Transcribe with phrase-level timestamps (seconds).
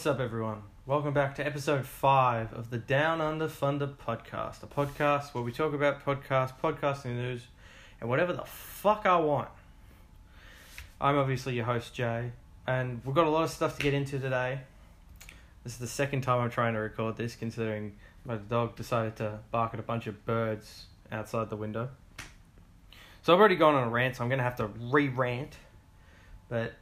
[0.00, 0.62] What's up, everyone?
[0.86, 5.52] Welcome back to episode five of the Down Under Funder podcast, a podcast where we
[5.52, 7.42] talk about podcasts, podcasting news,
[8.00, 9.50] and whatever the fuck I want.
[11.02, 12.32] I'm obviously your host, Jay,
[12.66, 14.60] and we've got a lot of stuff to get into today.
[15.64, 19.40] This is the second time I'm trying to record this, considering my dog decided to
[19.50, 21.90] bark at a bunch of birds outside the window.
[23.20, 25.58] So I've already gone on a rant, so I'm going to have to re rant.
[26.48, 26.72] But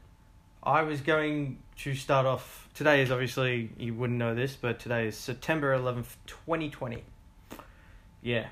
[0.69, 2.69] I was going to start off.
[2.75, 7.05] Today is obviously, you wouldn't know this, but today is September 11th, 2020.
[8.21, 8.49] Yeah,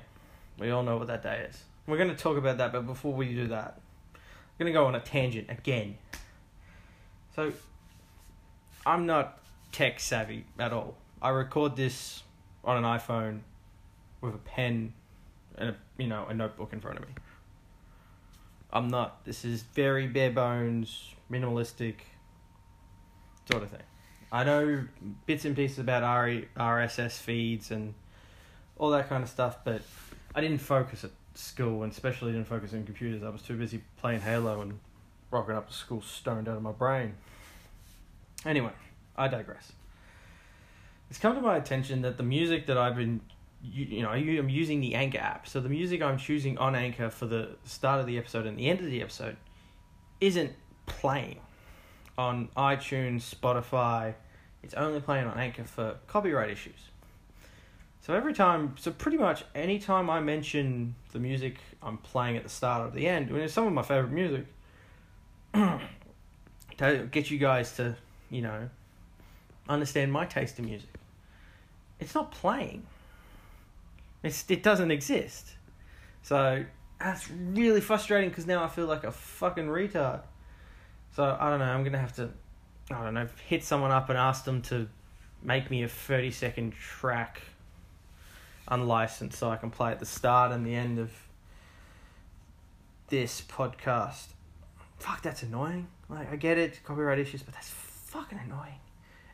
[0.57, 1.63] we all know what that day is.
[1.85, 3.79] We're going to talk about that, but before we do that,
[4.15, 4.21] I'm
[4.57, 5.99] going to go on a tangent again.
[7.35, 7.53] So,
[8.83, 9.37] I'm not
[9.71, 10.97] tech savvy at all.
[11.21, 12.23] I record this
[12.63, 13.41] on an iPhone
[14.21, 14.93] with a pen
[15.55, 17.13] and a, you know a notebook in front of me.
[18.73, 19.23] I'm not.
[19.23, 21.97] This is very bare bones, minimalistic
[23.49, 23.81] sort of thing.
[24.31, 24.85] I know
[25.25, 27.93] bits and pieces about RE, RSS feeds and
[28.77, 29.81] all that kind of stuff, but
[30.35, 33.23] I didn't focus at school and especially didn't focus on computers.
[33.23, 34.79] I was too busy playing Halo and
[35.31, 37.13] rocking up to school stoned out of my brain.
[38.45, 38.71] Anyway,
[39.15, 39.71] I digress.
[41.09, 43.21] It's come to my attention that the music that I've been
[43.63, 45.47] you, you know, I'm using the Anchor app.
[45.47, 48.69] So the music I'm choosing on Anchor for the start of the episode and the
[48.69, 49.37] end of the episode
[50.21, 50.53] isn't
[50.85, 51.39] playing
[52.17, 54.13] on iTunes, Spotify.
[54.63, 56.79] It's only playing on Anchor for copyright issues.
[58.01, 62.43] So every time, so pretty much any time I mention the music I'm playing at
[62.43, 64.45] the start or the end, when it's some of my favorite music,
[65.53, 67.95] to get you guys to,
[68.29, 68.69] you know,
[69.67, 70.89] understand my taste in music,
[71.99, 72.85] it's not playing
[74.23, 75.53] it's, it doesn't exist.
[76.21, 76.65] So
[76.99, 80.21] that's really frustrating because now I feel like a fucking retard.
[81.17, 81.65] So I don't know.
[81.65, 82.29] I'm gonna have to,
[82.91, 84.87] I don't know, hit someone up and ask them to
[85.41, 87.41] make me a 30 second track
[88.67, 91.11] unlicensed so I can play at the start and the end of
[93.07, 94.27] this podcast.
[94.99, 95.87] Fuck, that's annoying.
[96.07, 98.77] Like, I get it, copyright issues, but that's fucking annoying.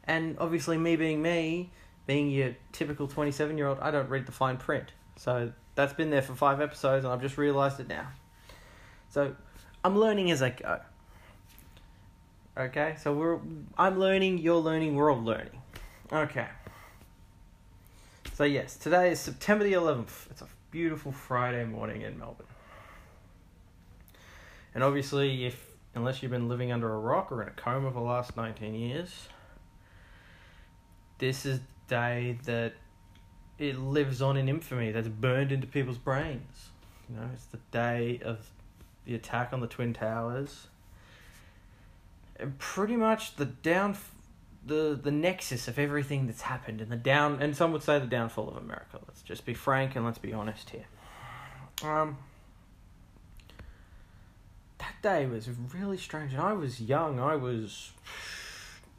[0.06, 1.70] And obviously, me being me,
[2.08, 4.94] being your typical 27 year old, I don't read the fine print.
[5.18, 8.08] So that's been there for five episodes, and I've just realised it now.
[9.10, 9.36] So
[9.84, 10.80] I'm learning as I go.
[12.56, 13.40] Okay, so we're
[13.80, 15.60] I'm learning, you're learning, we're all learning.
[16.12, 16.48] Okay.
[18.36, 20.30] So yes, today is September the 11th.
[20.30, 22.46] It's a beautiful Friday morning in Melbourne.
[24.76, 27.96] And obviously, if unless you've been living under a rock or in a coma for
[27.96, 29.28] the last 19 years,
[31.18, 32.74] this is the day that
[33.58, 36.70] it lives on in infamy that's burned into people's brains.
[37.10, 38.48] You know, it's the day of
[39.06, 40.68] the attack on the Twin Towers.
[42.60, 43.96] Pretty much the down
[44.66, 48.08] the the nexus of everything that's happened and the down and some would say the
[48.08, 49.00] downfall of America.
[49.08, 50.86] Let's just be frank and let's be honest here.
[51.84, 52.18] Um
[54.78, 57.20] that day was really strange and I was young.
[57.20, 57.92] I was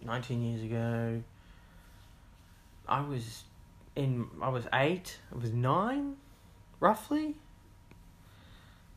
[0.05, 1.23] 19 years ago.
[2.87, 3.45] I was
[3.97, 6.17] in I was eight, I was nine,
[6.81, 7.37] roughly.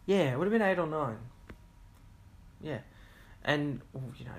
[0.06, 1.18] Yeah, it would have been eight or nine.
[2.62, 2.80] Yeah,
[3.48, 3.82] and
[4.20, 4.32] you know,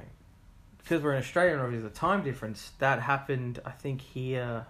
[0.78, 3.60] because we're in Australia and obviously the time difference, that happened.
[3.64, 4.66] I think here.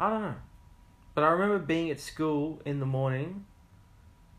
[0.00, 0.34] I don't know,
[1.14, 3.46] but I remember being at school in the morning,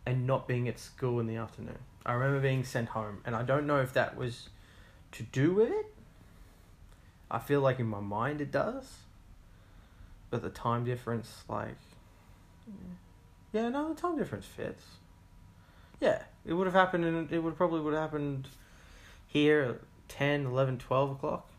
[0.06, 1.80] and not being at school in the afternoon.
[2.06, 4.50] I remember being sent home, and I don't know if that was
[5.14, 5.94] to do with it.
[7.30, 9.00] I feel like in my mind it does,
[10.30, 11.76] but the time difference, like,
[12.68, 12.94] yeah,
[13.70, 14.84] no, the time difference fits.
[16.00, 18.48] Yeah, it would have happened, and it would probably would have happened
[19.28, 19.80] here at
[20.10, 21.50] 10, 11, 12 o'clock.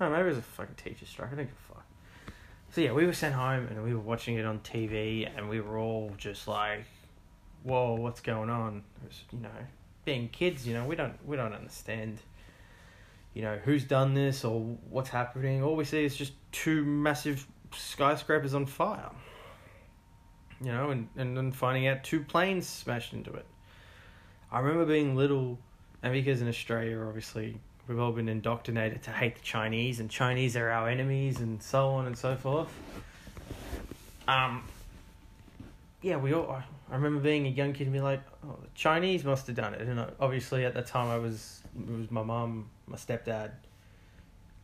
[0.00, 1.32] No, maybe it was a fucking teacher strike.
[1.32, 1.84] I don't give a fuck.
[2.70, 5.60] So yeah, we were sent home and we were watching it on TV, and we
[5.60, 6.84] were all just like,
[7.62, 9.50] "Whoa, what's going on?" Was, you know,
[10.04, 12.20] being kids, you know, we don't we don't understand,
[13.34, 15.62] you know, who's done this or what's happening.
[15.62, 19.10] All we see is just two massive skyscrapers on fire.
[20.62, 23.46] You know, and, and then finding out two planes smashed into it.
[24.50, 25.58] I remember being little,
[26.02, 30.56] and because in Australia, obviously, we've all been indoctrinated to hate the Chinese, and Chinese
[30.56, 32.68] are our enemies, and so on and so forth.
[34.28, 34.62] Um,
[36.00, 36.62] yeah, we all.
[36.90, 39.74] I remember being a young kid and being like, "Oh, the Chinese must have done
[39.74, 43.52] it." And obviously, at the time, I was it was my mom, my stepdad,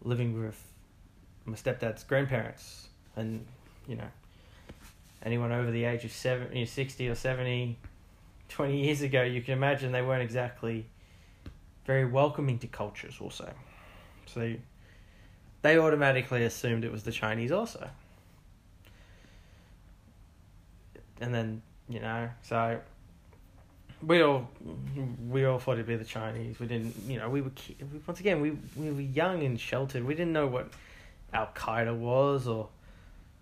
[0.03, 0.63] living with
[1.45, 3.47] my stepdad's grandparents, and
[3.87, 4.09] you know,
[5.23, 7.79] anyone over the age of 60 or seventy,
[8.49, 10.87] 20 years ago, you can imagine they weren't exactly
[11.85, 13.53] very welcoming to cultures, also.
[14.27, 14.61] So they,
[15.63, 17.91] they automatically assumed it was the Chinese, also.
[21.21, 22.81] And then, you know, so
[24.03, 24.49] we all
[25.29, 26.61] we all thought it'd be the Chinese.
[26.61, 27.51] We didn't, you know, we were
[28.07, 30.05] once again we we were young and sheltered.
[30.05, 30.71] We didn't know what
[31.33, 32.69] Al Qaeda was, or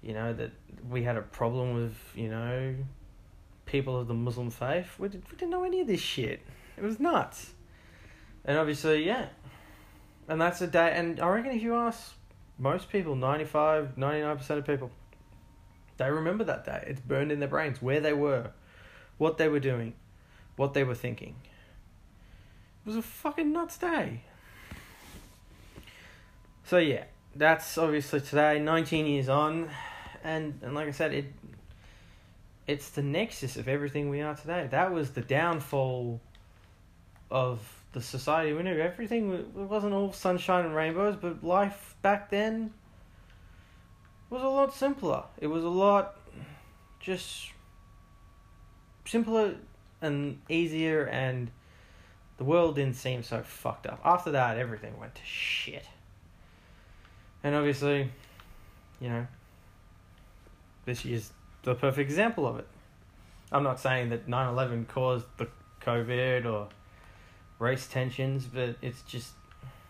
[0.02, 0.52] you know that
[0.88, 2.74] we had a problem with you know
[3.66, 4.98] people of the Muslim faith.
[4.98, 6.40] We, did, we didn't know any of this shit.
[6.76, 7.52] It was nuts.
[8.44, 9.26] And obviously, yeah.
[10.28, 10.92] And that's a day.
[10.94, 12.14] And I reckon if you ask
[12.58, 14.90] most people, 95, 99% of people,
[15.98, 16.84] they remember that day.
[16.86, 18.52] It's burned in their brains where they were,
[19.18, 19.94] what they were doing,
[20.56, 21.34] what they were thinking.
[22.84, 24.22] It was a fucking nuts day.
[26.64, 27.04] So, yeah,
[27.38, 29.70] that's obviously today, 19 years on.
[30.24, 31.26] And, and like I said, it
[32.66, 34.66] it's the nexus of everything we are today.
[34.70, 36.20] That was the downfall
[37.30, 37.60] of
[37.92, 38.78] the society we knew.
[38.78, 42.72] Everything it wasn't all sunshine and rainbows, but life back then
[44.30, 45.22] was a lot simpler.
[45.38, 46.16] It was a lot
[46.98, 47.52] just
[49.04, 49.54] simpler
[50.02, 51.50] and easier, and
[52.36, 54.00] the world didn't seem so fucked up.
[54.04, 55.86] After that, everything went to shit.
[57.46, 58.10] And obviously,
[59.00, 59.24] you know,
[60.84, 61.30] this year's
[61.62, 62.66] the perfect example of it.
[63.52, 65.46] I'm not saying that 9 11 caused the
[65.80, 66.66] COVID or
[67.60, 69.30] race tensions, but it's just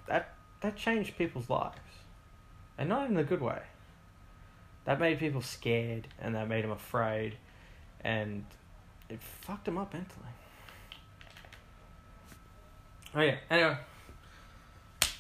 [0.07, 1.79] that that changed people's lives.
[2.77, 3.63] And not in a good way.
[4.85, 7.39] That made people scared and that made them afraid
[8.03, 8.45] and
[9.09, 10.29] it fucked them up mentally.
[13.15, 13.79] Oh yeah, anyway.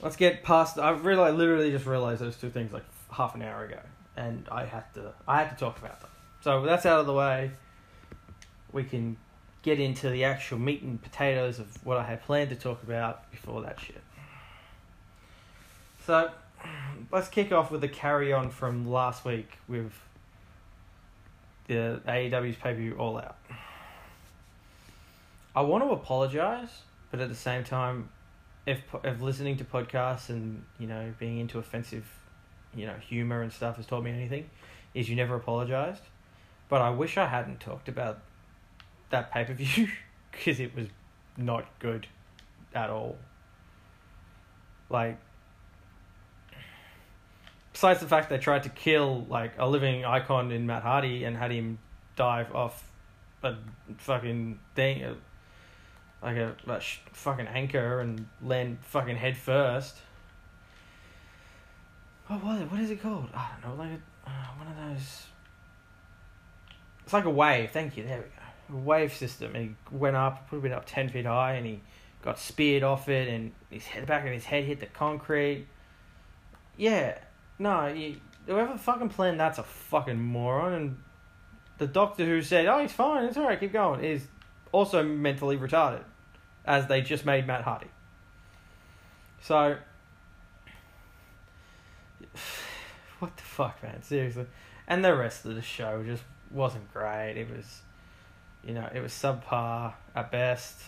[0.00, 3.42] Let's get past I really I literally just realized those two things like half an
[3.42, 3.80] hour ago
[4.16, 6.10] and I had to I had to talk about them.
[6.42, 7.50] So that's out of the way.
[8.72, 9.16] We can
[9.62, 13.30] get into the actual meat and potatoes of what I had planned to talk about
[13.30, 14.02] before that shit.
[16.06, 16.30] So
[17.10, 19.92] let's kick off with the carry on from last week with
[21.66, 23.36] the AEW's pay per view All Out.
[25.54, 28.10] I want to apologize, but at the same time,
[28.66, 32.04] if if listening to podcasts and you know being into offensive,
[32.74, 34.50] you know humor and stuff has taught me anything,
[34.92, 36.02] is you never apologized.
[36.68, 38.18] But I wish I hadn't talked about
[39.10, 39.88] that pay per view
[40.32, 40.88] because it was
[41.36, 42.06] not good
[42.74, 43.16] at all.
[44.88, 45.18] Like,
[47.72, 51.36] besides the fact they tried to kill like a living icon in Matt Hardy and
[51.36, 51.78] had him
[52.16, 52.88] dive off
[53.42, 53.56] a
[53.98, 55.14] fucking thing, uh,
[56.22, 59.96] like a, a sh- fucking anchor and land fucking head first.
[62.26, 62.70] What was it?
[62.70, 63.28] What is it called?
[63.34, 63.82] I don't know.
[63.82, 65.26] Like a, uh, one of those
[67.06, 67.70] it's like a wave.
[67.70, 68.02] Thank you.
[68.02, 68.78] There we go.
[68.78, 69.54] A wave system.
[69.54, 71.80] And he went up, probably up ten feet high, and he
[72.20, 75.68] got speared off it, and his head, the back of his head hit the concrete.
[76.76, 77.16] Yeah,
[77.60, 78.16] no, you,
[78.46, 80.72] whoever fucking planned that's a fucking moron.
[80.72, 80.98] And
[81.78, 83.24] the doctor who said, "Oh, he's fine.
[83.24, 83.60] It's alright.
[83.60, 84.26] Keep going," is
[84.72, 86.04] also mentally retarded,
[86.64, 87.88] as they just made Matt Hardy.
[89.40, 89.76] So,
[93.18, 94.02] what the fuck, man?
[94.02, 94.46] Seriously,
[94.88, 97.36] and the rest of the show just wasn't great.
[97.36, 97.82] It was,
[98.64, 100.80] you know, it was subpar at best.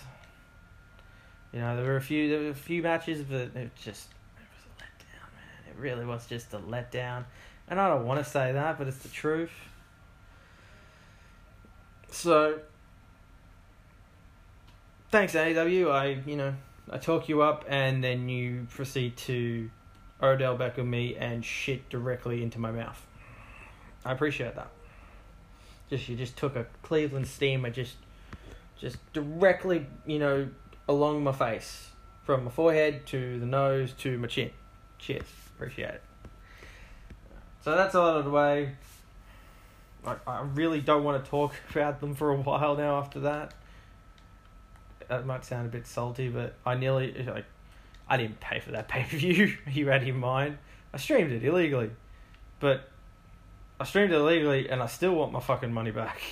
[1.53, 4.47] You know, there were a few there were a few matches, but it just it
[4.53, 5.71] was a letdown, man.
[5.71, 7.25] It really was just a letdown,
[7.69, 9.53] and I don't want to say that, but it's the truth.
[12.11, 12.59] So,
[15.11, 15.91] thanks AEW.
[15.91, 16.55] I you know
[16.91, 19.71] I talk you up, and then you proceed to
[20.23, 23.07] Odell Beckham me and shit directly into my mouth.
[24.05, 24.71] I appreciate that.
[25.91, 27.97] Just you just took a Cleveland steamer just
[28.79, 30.49] just directly, you know,
[30.89, 31.91] along my face.
[32.25, 34.51] From my forehead to the nose to my chin.
[34.99, 35.25] Cheers.
[35.57, 36.03] Appreciate it.
[37.63, 38.77] So that's all out of the way.
[40.07, 43.55] I, I really don't want to talk about them for a while now after that.
[45.09, 47.47] That might sound a bit salty, but I nearly like
[48.09, 50.59] I didn't pay for that pay per view you had in mind.
[50.93, 51.91] I streamed it illegally.
[52.61, 52.89] But
[53.79, 56.21] I streamed it illegally and I still want my fucking money back.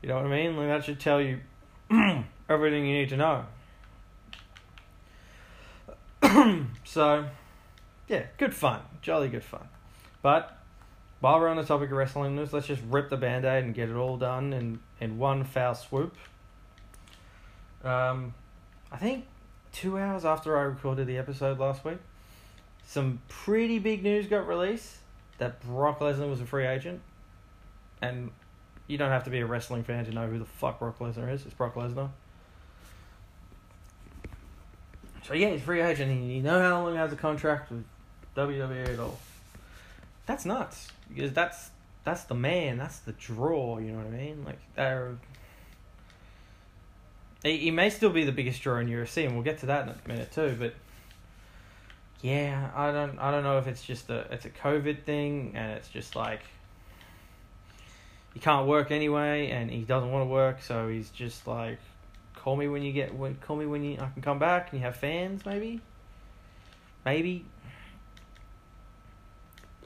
[0.00, 0.56] You know what I mean?
[0.56, 1.40] Like that should tell you
[2.48, 3.46] everything you need to know.
[6.84, 7.24] so,
[8.06, 8.80] yeah, good fun.
[9.02, 9.66] Jolly good fun.
[10.22, 10.56] But
[11.18, 13.74] while we're on the topic of wrestling news, let's just rip the band aid and
[13.74, 16.16] get it all done in, in one foul swoop.
[17.84, 18.34] Um,
[18.90, 19.26] I think
[19.72, 21.98] two hours after I recorded the episode last week,
[22.86, 24.96] some pretty big news got released
[25.38, 27.00] that Brock Lesnar was a free agent,
[28.02, 28.30] and
[28.88, 31.30] You don't have to be a wrestling fan to know who the fuck Brock Lesnar
[31.32, 31.44] is.
[31.44, 32.08] It's Brock Lesnar.
[35.24, 36.10] So yeah, he's free agent.
[36.10, 37.84] and You know how long he has a contract with
[38.34, 39.18] WWE at all?
[40.24, 41.70] That's nuts because that's
[42.04, 42.78] that's the man.
[42.78, 43.78] That's the draw.
[43.78, 44.44] You know what I mean?
[44.44, 45.18] Like they're.
[47.42, 49.84] He, he may still be the biggest draw in UFC, and we'll get to that
[49.84, 50.56] in a minute too.
[50.58, 50.74] But
[52.20, 55.72] yeah, I don't I don't know if it's just a it's a COVID thing, and
[55.72, 56.42] it's just like
[58.34, 61.78] he can't work anyway, and he doesn't want to work, so he's just like,
[62.34, 64.80] call me when you get when call me when you I can come back and
[64.80, 65.80] you have fans maybe,
[67.04, 67.44] maybe.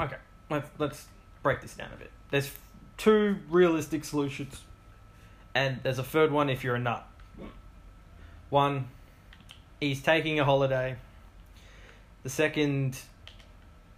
[0.00, 0.16] Okay,
[0.50, 1.06] let's let's
[1.42, 2.11] break this down a bit.
[2.30, 2.50] There's
[2.97, 4.62] two realistic solutions,
[5.54, 7.06] and there's a third one if you're a nut.
[8.52, 8.88] One,
[9.80, 10.97] he's taking a holiday.
[12.23, 12.99] The second,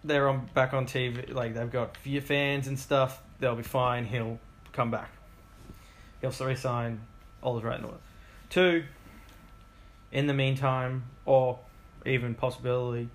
[0.04, 3.20] they're on back on TV, like they've got few fans and stuff.
[3.40, 4.04] They'll be fine.
[4.04, 4.38] He'll
[4.70, 5.10] come back.
[6.20, 7.00] He'll resign.
[7.42, 7.96] All is right in order.
[8.48, 8.84] Two,
[10.12, 11.58] in the meantime, or
[12.06, 13.08] even possibility,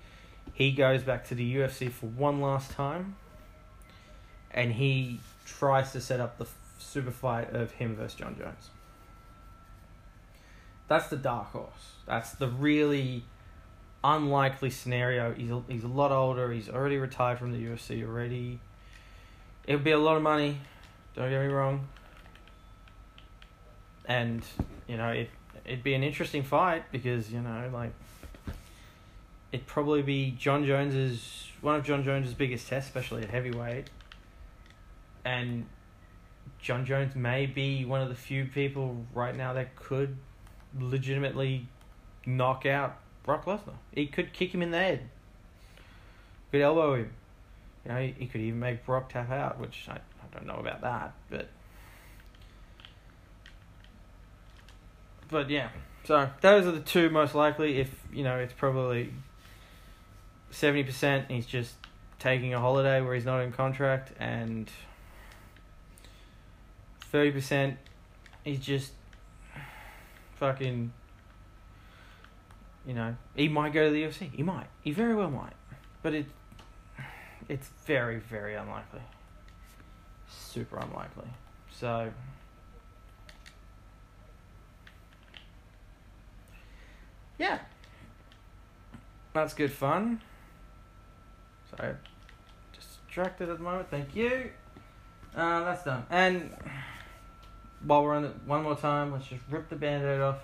[0.52, 3.16] he goes back to the UFC for one last time,
[4.52, 6.48] and he tries to set up the
[6.80, 8.72] super fight of him versus Jon Jones.
[10.90, 11.94] That's the dark horse.
[12.08, 13.24] That's the really
[14.04, 15.34] unlikely scenario.
[15.34, 16.52] He's a, he's a lot older.
[16.52, 18.60] He's already retired from the UFC already.
[19.68, 20.58] It would be a lot of money.
[21.16, 21.88] Don't get me wrong.
[24.06, 24.44] And
[24.88, 25.30] you know it
[25.64, 27.94] it'd be an interesting fight because you know like
[29.52, 33.92] it'd probably be Jon Jones's one of Jon Jones's biggest tests, especially at heavyweight.
[35.24, 35.68] And
[36.60, 40.18] Jon Jones may be one of the few people right now that could
[40.78, 41.68] legitimately
[42.26, 43.76] knock out Brock Lesnar.
[43.94, 45.10] He could kick him in the head.
[46.52, 47.12] Could elbow him.
[47.86, 50.82] You know, he could even make Brock tap out, which I, I don't know about
[50.82, 51.50] that, but
[55.30, 55.70] but yeah.
[56.04, 57.80] So those are the two most likely.
[57.80, 59.14] If you know, it's probably
[60.50, 61.30] seventy percent.
[61.30, 61.76] He's just
[62.18, 64.70] taking a holiday where he's not in contract, and
[67.02, 67.78] thirty percent.
[68.44, 68.92] He's just
[70.40, 70.92] fucking.
[72.88, 74.32] You know, he might go to the UFC.
[74.32, 74.68] He might.
[74.82, 75.54] He very well might,
[76.02, 76.26] but it.
[77.48, 79.02] It's very very unlikely.
[80.28, 81.30] Super unlikely.
[81.72, 82.12] So.
[87.40, 87.60] yeah,
[89.34, 90.22] that's good fun.
[91.72, 91.96] So,
[92.74, 93.90] distracted at the moment.
[93.90, 94.52] Thank you.
[95.36, 96.06] Uh, that's done.
[96.10, 96.54] And
[97.86, 100.40] while we're on it, one more time, let's just rip the band-aid off.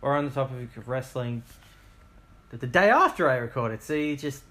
[0.00, 1.42] We're on the topic of wrestling.
[2.50, 4.42] That the day after I recorded, see, just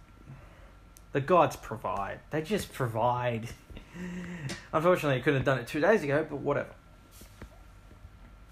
[1.11, 2.19] the gods provide.
[2.29, 3.49] They just provide.
[4.73, 6.69] Unfortunately, I couldn't have done it two days ago, but whatever.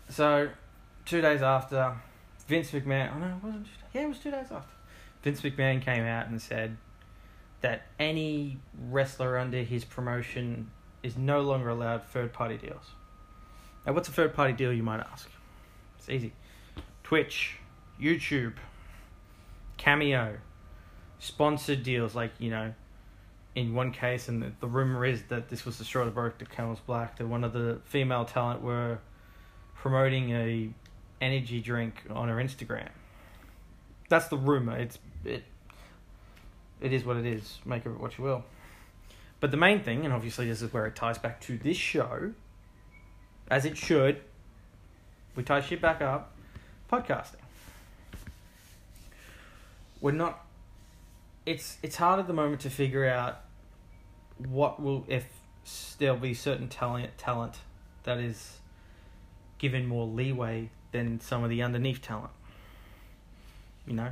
[0.09, 0.49] So,
[1.05, 1.95] two days after,
[2.47, 3.15] Vince McMahon.
[3.15, 3.67] Oh no, it wasn't.
[3.93, 4.73] Yeah, it was two days after.
[5.23, 6.77] Vince McMahon came out and said
[7.61, 8.57] that any
[8.89, 10.71] wrestler under his promotion
[11.03, 12.91] is no longer allowed third party deals.
[13.87, 15.29] Now, what's a third party deal, you might ask?
[15.97, 16.33] It's easy
[17.03, 17.55] Twitch,
[17.99, 18.55] YouTube,
[19.77, 20.37] Cameo,
[21.19, 22.73] sponsored deals like, you know,
[23.55, 26.37] in one case, and the, the rumor is that this was the straw that broke
[26.37, 28.99] the camel's back, that one of the female talent were
[29.73, 30.69] promoting a
[31.21, 32.89] energy drink on her Instagram.
[34.09, 34.77] That's the rumor.
[34.77, 35.45] It's it.
[36.81, 37.59] It is what it is.
[37.65, 38.43] Make of it what you will.
[39.39, 42.33] But the main thing, and obviously this is where it ties back to this show,
[43.49, 44.21] as it should.
[45.35, 46.33] We tie shit back up.
[46.91, 47.35] Podcasting.
[50.01, 50.45] We're not.
[51.45, 53.41] It's it's hard at the moment to figure out
[54.37, 55.25] what will if
[55.97, 57.55] there'll be certain talent talent
[58.03, 58.57] that is
[59.57, 62.31] given more leeway than some of the underneath talent.
[63.85, 64.11] You know?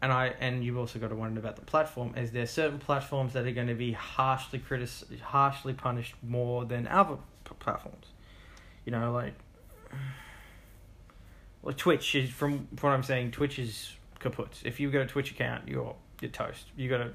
[0.00, 2.14] And I and you've also got to wonder about the platform.
[2.16, 4.88] Is there certain platforms that are going to be harshly critic,
[5.22, 7.16] harshly punished more than other
[7.54, 8.06] platforms?
[8.84, 9.34] You know, like
[11.76, 13.32] Twitch is from, from what I'm saying.
[13.32, 14.62] Twitch is kaput.
[14.64, 16.66] If you got a Twitch account, you're you're toast.
[16.76, 17.12] You got to.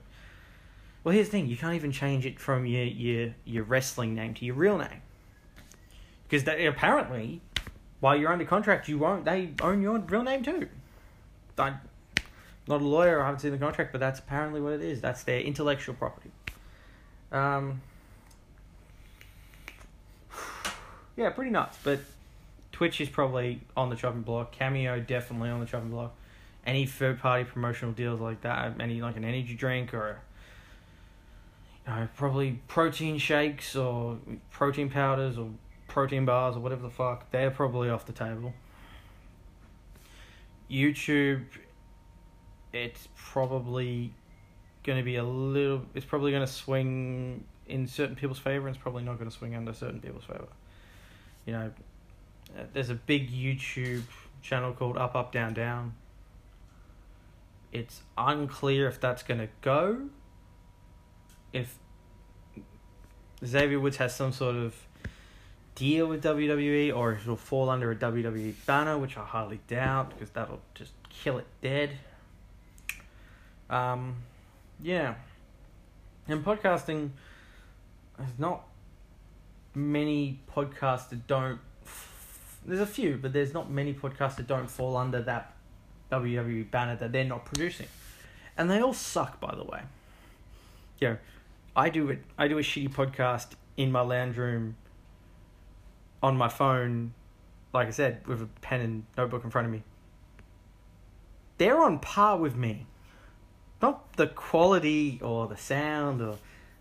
[1.04, 4.34] Well, here's the thing: you can't even change it from your your your wrestling name
[4.36, 5.02] to your real name
[6.28, 7.42] because they apparently
[8.00, 9.24] while you're under contract, you won't.
[9.24, 10.68] They own your real name too.
[11.58, 11.80] I'm
[12.68, 13.22] not a lawyer.
[13.22, 15.00] I haven't seen the contract, but that's apparently what it is.
[15.00, 16.32] That's their intellectual property.
[17.32, 17.82] Um.
[21.16, 21.78] Yeah, pretty nuts.
[21.84, 22.00] But
[22.72, 24.52] Twitch is probably on the chopping block.
[24.52, 26.16] Cameo definitely on the chopping block.
[26.66, 30.20] Any third party promotional deals like that, any like an energy drink or
[31.86, 34.18] you know, probably protein shakes or
[34.50, 35.50] protein powders or
[35.88, 38.54] protein bars or whatever the fuck, they're probably off the table.
[40.72, 41.44] YouTube,
[42.72, 44.14] it's probably
[44.84, 45.86] going to be a little.
[45.94, 49.36] It's probably going to swing in certain people's favor, and it's probably not going to
[49.36, 50.48] swing under certain people's favor.
[51.46, 51.72] You know,
[52.58, 54.04] uh, there's a big YouTube
[54.42, 55.94] channel called Up Up Down Down.
[57.72, 60.10] It's unclear if that's going to go.
[61.52, 61.76] If
[63.46, 64.76] Xavier Woods has some sort of
[65.76, 70.30] deal with WWE or it'll fall under a WWE banner, which I highly doubt because
[70.32, 71.98] that'll just kill it dead.
[73.70, 74.16] Um,
[74.82, 75.16] yeah.
[76.28, 77.10] And podcasting,
[78.18, 78.64] there's not
[79.76, 81.60] many podcasts that don't.
[82.66, 85.54] There's a few, but there's not many podcasts that don't fall under that
[86.12, 87.88] WWE banner that they're not producing,
[88.58, 89.82] and they all suck, by the way.
[91.00, 91.18] You know,
[91.76, 92.24] I do it.
[92.38, 94.76] I do a shitty podcast in my lounge room
[96.22, 97.14] on my phone,
[97.74, 99.84] like I said, with a pen and notebook in front of me.
[101.58, 102.86] They're on par with me.
[103.82, 106.38] Not the quality or the sound or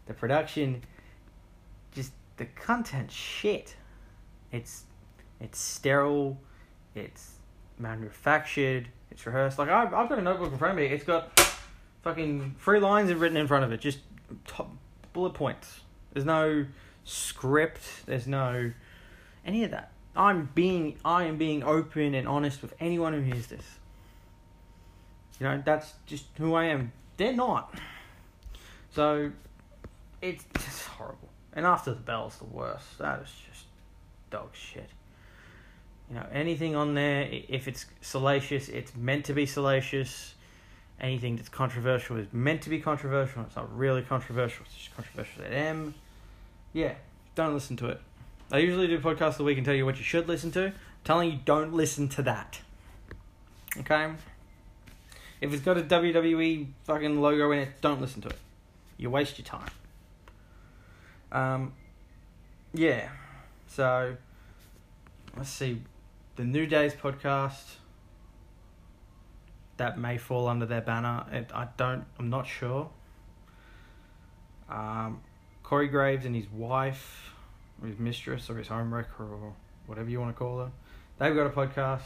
[0.07, 0.83] the production,
[2.43, 3.77] the content shit.
[4.51, 4.85] It's
[5.41, 6.39] it's sterile,
[6.95, 7.35] it's
[7.79, 9.59] manufactured, it's rehearsed.
[9.59, 10.87] Like I've I've got a notebook in front of me.
[10.87, 11.39] It's got
[12.03, 14.01] fucking three lines written in front of it, just
[14.47, 14.71] top
[15.13, 15.81] bullet points.
[16.13, 16.67] There's no
[17.05, 17.81] script.
[18.07, 18.73] There's no
[19.47, 19.93] any of that.
[20.17, 23.65] I'm being I am being open and honest with anyone who hears this.
[25.39, 26.93] You know, that's just who I am.
[27.17, 27.75] They're not.
[28.91, 29.31] So
[30.21, 31.32] it's just horrible.
[31.53, 32.99] And after the bell's the worst.
[32.99, 33.65] That is just
[34.31, 34.89] dog shit.
[36.09, 40.35] You know, anything on there, if it's salacious, it's meant to be salacious.
[41.01, 43.43] Anything that's controversial is meant to be controversial.
[43.43, 44.65] It's not really controversial.
[44.67, 45.95] It's just controversial to them.
[46.73, 46.95] Yeah,
[47.35, 48.01] don't listen to it.
[48.51, 50.67] I usually do podcasts of the week and tell you what you should listen to.
[50.67, 50.75] I'm
[51.05, 52.61] telling you, don't listen to that.
[53.79, 54.13] Okay?
[55.41, 58.39] If it's got a WWE fucking logo in it, don't listen to it.
[58.97, 59.71] You waste your time.
[61.33, 61.73] Um,
[62.73, 63.09] yeah.
[63.67, 64.17] So,
[65.37, 65.83] let's see.
[66.37, 67.77] The New Days podcast
[69.79, 71.25] that may fall under their banner.
[71.33, 72.05] It, I don't.
[72.19, 72.91] I'm not sure.
[74.69, 75.21] Um,
[75.63, 77.35] Corey Graves and his wife
[77.81, 79.55] or his mistress or his homewrecker or
[79.87, 80.71] whatever you want to call her.
[81.19, 82.03] They've got a podcast.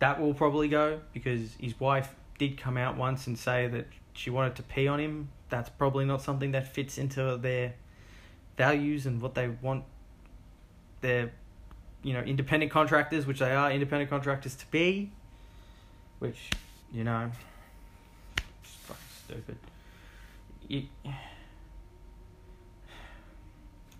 [0.00, 4.30] That will probably go because his wife did come out once and say that she
[4.30, 5.28] wanted to pee on him.
[5.50, 7.74] That's probably not something that fits into their
[8.56, 9.84] values and what they want
[11.00, 11.32] their
[12.02, 15.10] you know independent contractors, which they are independent contractors to be.
[16.20, 16.50] Which
[16.92, 17.30] you know,
[18.62, 19.56] fucking stupid.
[20.68, 20.84] You,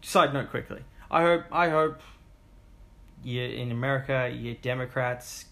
[0.00, 0.80] side note quickly.
[1.10, 2.00] I hope I hope
[3.22, 5.46] you in America, you Democrats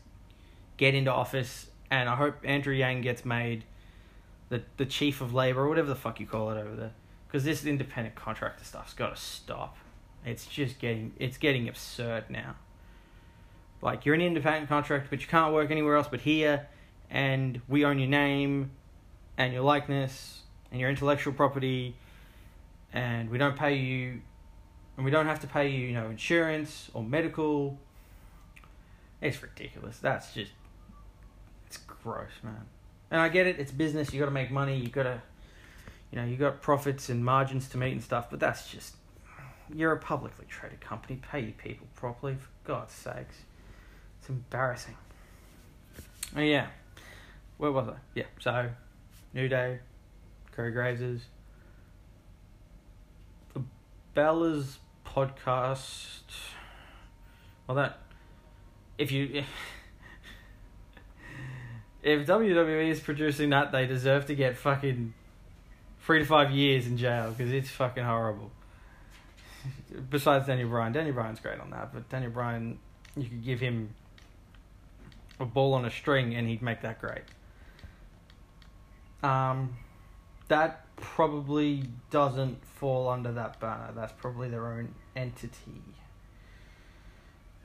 [0.76, 3.64] get into office, and I hope Andrew Yang gets made
[4.52, 6.92] the the chief of labor or whatever the fuck you call it over there.
[7.26, 9.76] Because this independent contractor stuff's got to stop.
[10.24, 12.56] It's just getting it's getting absurd now.
[13.80, 16.68] Like you're an independent contractor, but you can't work anywhere else but here,
[17.10, 18.70] and we own your name,
[19.36, 21.96] and your likeness, and your intellectual property,
[22.92, 24.20] and we don't pay you
[24.96, 27.78] and we don't have to pay you, you know, insurance or medical.
[29.20, 29.98] It's ridiculous.
[29.98, 30.52] That's just,
[31.66, 32.66] it's gross, man.
[33.12, 33.60] And I get it.
[33.60, 34.12] It's business.
[34.12, 34.76] You got to make money.
[34.76, 35.22] You got to,
[36.10, 38.30] you know, you got profits and margins to meet and stuff.
[38.30, 38.96] But that's just,
[39.72, 41.20] you're a publicly traded company.
[41.30, 43.36] Pay your people properly, for God's sakes.
[44.18, 44.96] It's embarrassing.
[46.34, 46.68] Oh yeah,
[47.58, 47.96] where was I?
[48.14, 48.24] Yeah.
[48.40, 48.70] So,
[49.34, 49.80] New Day,
[50.56, 51.20] Corey Graves's.
[53.52, 53.62] The
[54.14, 56.22] Bella's podcast.
[57.66, 57.98] Well, that
[58.96, 59.44] if you
[62.02, 65.14] if WWE is producing that, they deserve to get fucking
[66.00, 68.50] three to five years in jail because it's fucking horrible.
[70.10, 72.78] Besides Daniel Bryan, Daniel Bryan's great on that, but Daniel Bryan,
[73.16, 73.94] you could give him
[75.38, 77.22] a ball on a string and he'd make that great.
[79.22, 79.76] Um,
[80.48, 83.90] that probably doesn't fall under that banner.
[83.94, 85.82] That's probably their own entity.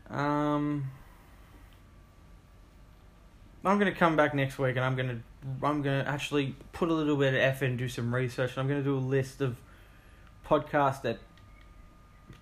[0.10, 0.92] Um,
[3.68, 5.20] I'm gonna come back next week and I'm gonna
[5.62, 8.52] I'm gonna actually put a little bit of effort and do some research.
[8.52, 9.58] And I'm gonna do a list of
[10.46, 11.20] podcasts that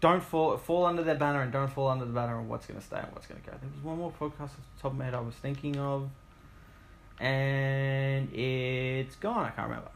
[0.01, 2.81] don't fall fall under their banner and don't fall under the banner of what's gonna
[2.81, 3.51] stay and what's gonna go.
[3.51, 6.09] There was one more podcast off the top of my head I was thinking of,
[7.19, 9.45] and it's gone.
[9.45, 9.89] I can't remember.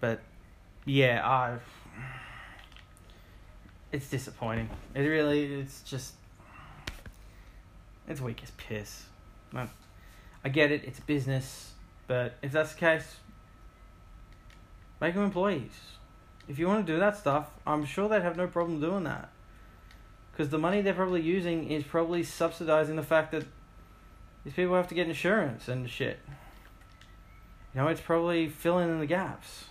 [0.00, 0.20] But
[0.84, 1.58] yeah, I.
[3.90, 4.68] It's disappointing.
[4.94, 5.60] It really.
[5.60, 6.14] It's just.
[8.08, 9.04] It's weak as piss.
[9.54, 9.68] I,
[10.44, 10.84] I get it.
[10.84, 11.72] It's business,
[12.06, 13.16] but if that's the case,
[15.00, 15.72] make them employees.
[16.48, 19.30] If you want to do that stuff, I'm sure they'd have no problem doing that.
[20.32, 23.44] Because the money they're probably using is probably subsidizing the fact that
[24.44, 26.18] these people have to get insurance and shit.
[27.74, 29.66] You know, it's probably filling in the gaps.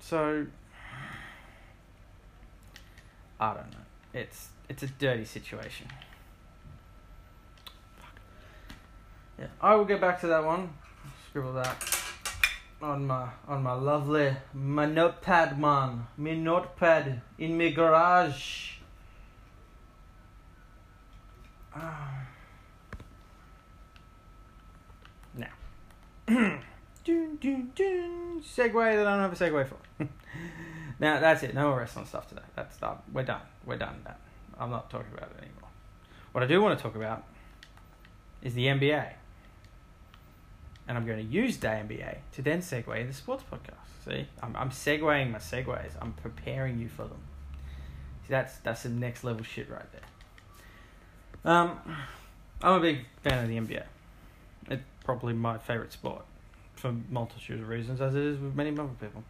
[0.00, 0.46] So,
[3.40, 3.83] I don't know.
[4.14, 5.88] It's it's a dirty situation.
[7.96, 8.20] Fuck.
[9.38, 10.72] Yeah, I will get back to that one.
[11.28, 11.82] Scribble that
[12.80, 18.74] on my on my lovely my notepad man, my notepad in my garage.
[21.74, 22.26] Ah.
[25.36, 25.48] Now,
[26.28, 26.60] dun,
[27.04, 28.42] dun, dun.
[28.42, 30.08] segue that I don't have a segue for.
[31.00, 31.54] now that's it.
[31.54, 32.42] No more wrestling stuff today.
[32.56, 32.98] That's done.
[33.12, 33.42] We're done.
[33.64, 34.00] We're done.
[34.04, 34.18] That
[34.58, 35.70] I'm not talking about it anymore.
[36.32, 37.24] What I do want to talk about
[38.42, 39.12] is the NBA
[40.86, 44.04] and I'm going to use the NBA to then segue into sports podcast.
[44.04, 45.92] See, I'm I'm segueing my segues.
[46.00, 47.22] I'm preparing you for them.
[48.22, 51.52] See, that's that's some next level shit right there.
[51.52, 51.78] Um,
[52.62, 53.84] I'm a big fan of the NBA.
[54.70, 56.24] It's probably my favorite sport
[56.74, 59.24] for multitude of reasons, as it is with many other people.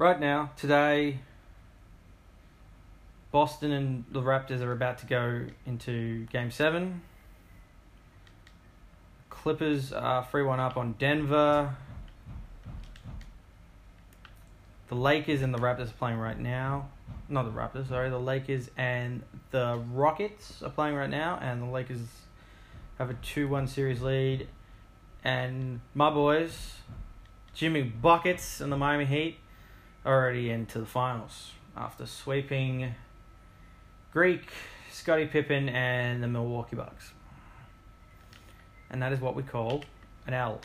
[0.00, 1.18] Right now, today,
[3.30, 7.02] Boston and the Raptors are about to go into Game Seven
[9.28, 11.76] Clippers are 3 1 up on Denver.
[14.88, 16.88] The Lakers and the Raptors are playing right now.
[17.28, 18.08] Not the Raptors, sorry.
[18.08, 22.00] The Lakers and the Rockets are playing right now, and the Lakers
[22.96, 24.48] have a 2 1 series lead.
[25.22, 26.76] And my boys,
[27.52, 29.36] Jimmy Buckets and the Miami Heat,
[30.04, 32.94] already into the finals after sweeping
[34.12, 34.50] Greek,
[34.90, 37.12] Scottie Pippen, and the Milwaukee Bucks
[38.90, 39.84] and that is what we call
[40.26, 40.60] an L.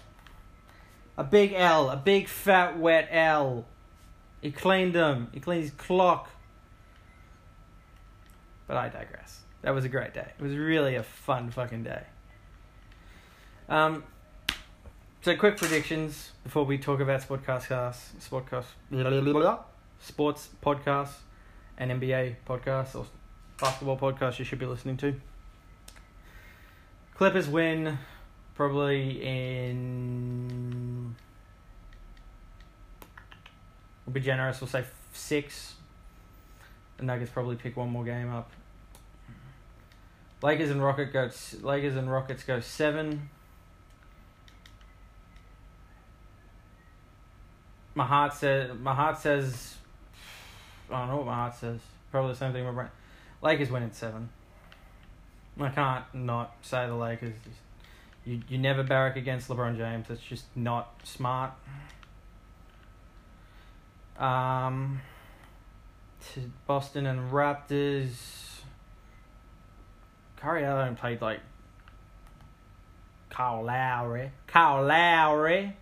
[1.17, 3.65] A big L, a big fat wet L.
[4.41, 5.29] He cleaned them.
[5.31, 6.29] He cleaned his clock.
[8.67, 9.41] But I digress.
[9.61, 10.31] That was a great day.
[10.37, 12.03] It was really a fun fucking day.
[13.69, 14.03] Um,
[15.25, 17.65] so quick predictions before we talk about sportcast,
[18.19, 19.59] sportcast, blah, blah,
[19.99, 21.15] sports podcasts,
[21.79, 23.07] and NBA podcasts or
[23.59, 25.19] basketball podcasts you should be listening to.
[27.15, 27.97] Clippers win
[28.53, 31.15] probably in.
[34.05, 34.61] We'll be generous.
[34.61, 34.83] We'll say
[35.13, 35.73] six.
[36.97, 38.51] The Nuggets probably pick one more game up.
[40.43, 41.31] Lakers and Rocket go.
[41.63, 43.31] Lakers and Rockets go seven.
[47.95, 48.71] My heart says.
[48.79, 49.75] My heart says.
[50.91, 51.79] I don't know what my heart says.
[52.11, 52.65] Probably the same thing.
[52.65, 52.89] My brain.
[53.41, 54.29] Lakers win at seven.
[55.59, 57.33] I can't not say the Lakers.
[58.25, 60.07] You you never barrack against LeBron James.
[60.09, 61.53] That's just not smart.
[64.17, 65.01] Um,
[66.33, 68.59] to Boston and Raptors.
[70.37, 71.39] Curry Allen played like
[73.29, 74.31] Kyle Lowry.
[74.47, 75.75] Kyle Lowry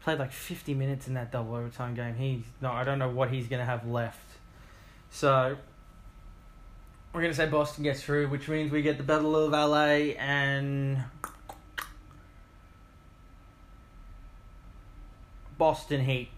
[0.00, 2.14] played like fifty minutes in that double overtime game.
[2.14, 4.18] He's no, I don't know what he's gonna have left.
[5.10, 5.56] So
[7.12, 11.04] we're gonna say Boston gets through, which means we get the Battle of LA and
[15.58, 16.30] Boston Heat.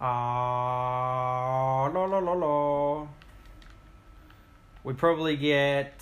[0.00, 3.06] Ah, uh, la la la la.
[4.84, 6.00] We probably get.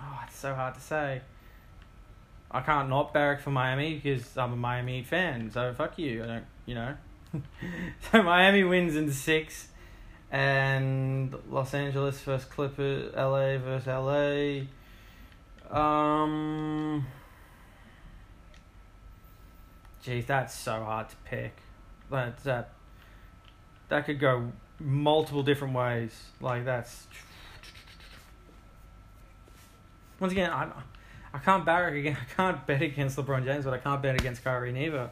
[0.00, 1.22] Oh, it's so hard to say.
[2.52, 5.50] I can't not barrack for Miami because I'm a Miami fan.
[5.50, 6.22] So fuck you.
[6.22, 6.94] I don't, you know.
[8.12, 9.68] so Miami wins in six,
[10.30, 14.66] and Los Angeles versus Clippers, LA versus LA.
[15.74, 17.06] Um.
[20.02, 21.56] geez, that's so hard to pick.
[22.10, 22.72] That that
[23.88, 26.14] that could go multiple different ways.
[26.38, 27.06] Like that's
[30.20, 30.68] once again, I
[31.34, 32.16] I can't barrack again.
[32.20, 35.10] I can't bet against LeBron James, but I can't bet against Kyrie neither.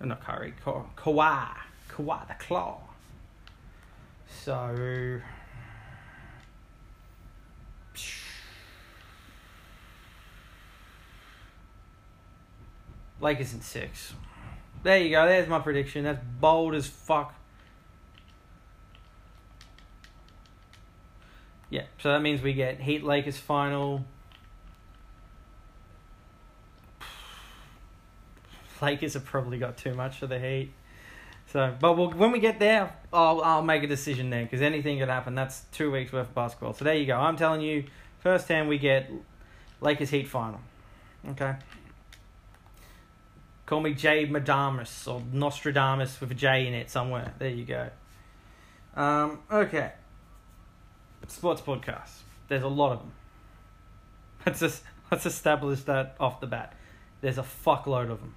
[0.00, 1.48] Uh, not Kyrie, Ka- Kawhi,
[1.90, 2.80] Kawhi the Claw.
[4.44, 5.20] So.
[13.20, 14.14] Lakers in six.
[14.82, 15.26] There you go.
[15.26, 16.02] There's my prediction.
[16.04, 17.34] That's bold as fuck.
[21.70, 24.04] Yeah, so that means we get Heat Lakers final.
[28.82, 30.72] Lakers have probably got too much for the Heat.
[31.46, 34.98] So, but we'll, when we get there, I'll I'll make a decision then because anything
[34.98, 35.34] could happen.
[35.34, 36.72] That's two weeks worth of basketball.
[36.72, 37.16] So there you go.
[37.16, 37.84] I'm telling you,
[38.20, 39.10] first hand we get
[39.80, 40.60] Lakers Heat final.
[41.30, 41.54] Okay.
[43.66, 47.32] Call me Jay Madamus or Nostradamus with a J in it somewhere.
[47.38, 47.90] There you go.
[48.96, 49.92] Um, okay.
[51.28, 52.18] Sports podcasts.
[52.48, 53.12] There's a lot of them.
[54.46, 56.74] Let's just let's establish that off the bat.
[57.20, 58.34] There's a fuckload of them.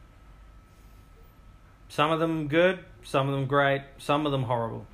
[1.90, 4.86] Some of them good, some of them great, some of them horrible.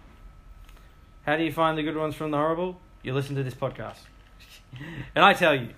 [1.25, 2.79] How do you find the good ones from the horrible?
[3.03, 3.99] You listen to this podcast.
[5.15, 5.69] and I tell you,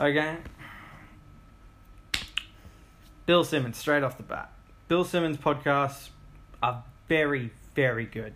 [0.00, 0.36] okay?
[3.26, 4.52] Bill Simmons, straight off the bat.
[4.88, 6.10] Bill Simmons podcasts
[6.62, 8.32] are very, very good.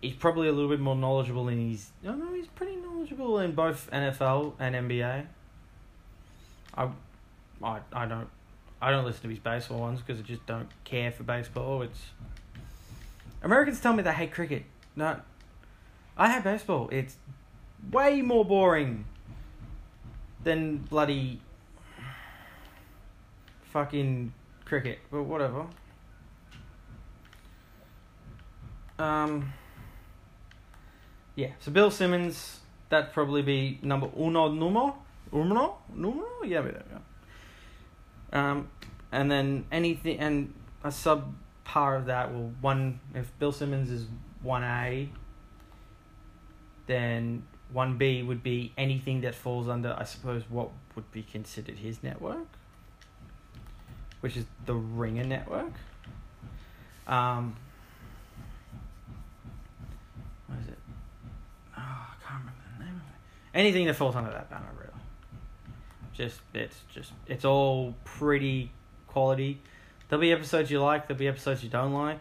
[0.00, 1.90] He's probably a little bit more knowledgeable in his.
[2.02, 5.26] No, no, he's pretty knowledgeable in both NFL and NBA.
[6.74, 6.88] I,
[7.62, 8.28] I, I don't,
[8.82, 11.82] I don't listen to his baseball ones because I just don't care for baseball.
[11.82, 12.00] It's
[13.42, 14.64] Americans tell me they hate cricket.
[14.96, 15.20] No,
[16.16, 16.88] I hate baseball.
[16.90, 17.16] It's
[17.90, 19.04] way more boring
[20.42, 21.40] than bloody
[23.64, 24.32] fucking
[24.64, 25.66] cricket, but whatever.
[28.98, 29.52] Um,
[31.34, 34.96] yeah, so Bill Simmons, that'd probably be number uno numero,
[35.32, 37.00] uno numero, yeah, there we go.
[38.32, 38.68] Um,
[39.12, 44.06] and then anything, and a subpar of that, well, one if Bill Simmons is
[44.42, 45.08] one A,
[46.86, 51.78] then one B would be anything that falls under, I suppose, what would be considered
[51.78, 52.46] his network
[54.20, 55.72] which is the Ringer Network.
[57.06, 57.56] Um,
[60.46, 60.78] what is it?
[61.76, 63.58] Oh, I can't remember the name of it.
[63.58, 64.89] Anything that falls under that banner, really.
[66.20, 68.70] Just it's just it's all pretty
[69.06, 69.58] quality.
[70.06, 71.08] There'll be episodes you like.
[71.08, 72.20] There'll be episodes you don't like.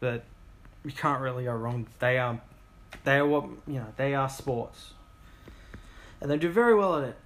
[0.00, 0.24] But
[0.84, 1.86] you can't really go wrong.
[1.98, 2.42] They are,
[3.04, 3.86] they are what you know.
[3.96, 4.92] They are sports,
[6.20, 7.16] and they do very well at it.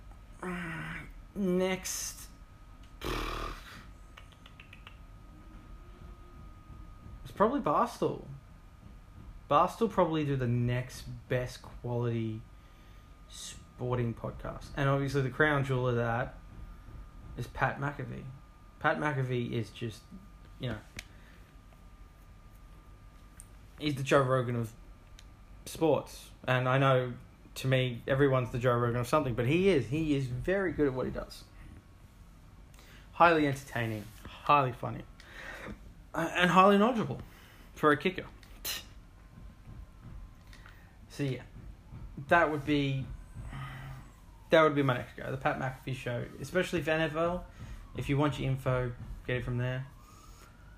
[1.35, 2.29] Next
[7.25, 8.23] it's probably Barstool.
[9.51, 12.43] Barstool probably do the next best quality
[13.77, 14.67] sporting podcast.
[14.77, 16.35] And obviously the crown jewel of that
[17.37, 18.25] is Pat McAfee.
[18.81, 20.01] Pat McAfee is just,
[20.59, 20.77] you know,
[23.79, 24.71] he's the Joe Rogan of
[25.67, 26.31] sports.
[26.47, 27.12] And I know
[27.57, 29.87] to me everyone's the Joe Rogan of something, but he is.
[29.87, 31.45] He is very good at what he does
[33.17, 34.05] highly entertaining,
[34.45, 35.01] highly funny,
[36.15, 37.19] and highly knowledgeable
[37.75, 38.27] for a kicker.
[41.09, 41.41] So yeah,
[42.29, 43.07] that would be
[44.50, 45.30] that would be my next go.
[45.30, 47.42] The Pat McAfee show, especially for NFL.
[47.96, 48.92] If you want your info,
[49.26, 49.87] get it from there.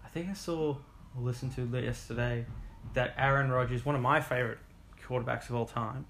[0.05, 0.77] I think I saw
[1.17, 2.47] or listened to yesterday
[2.95, 4.59] that Aaron Rodgers, one of my favorite
[5.07, 6.07] quarterbacks of all time,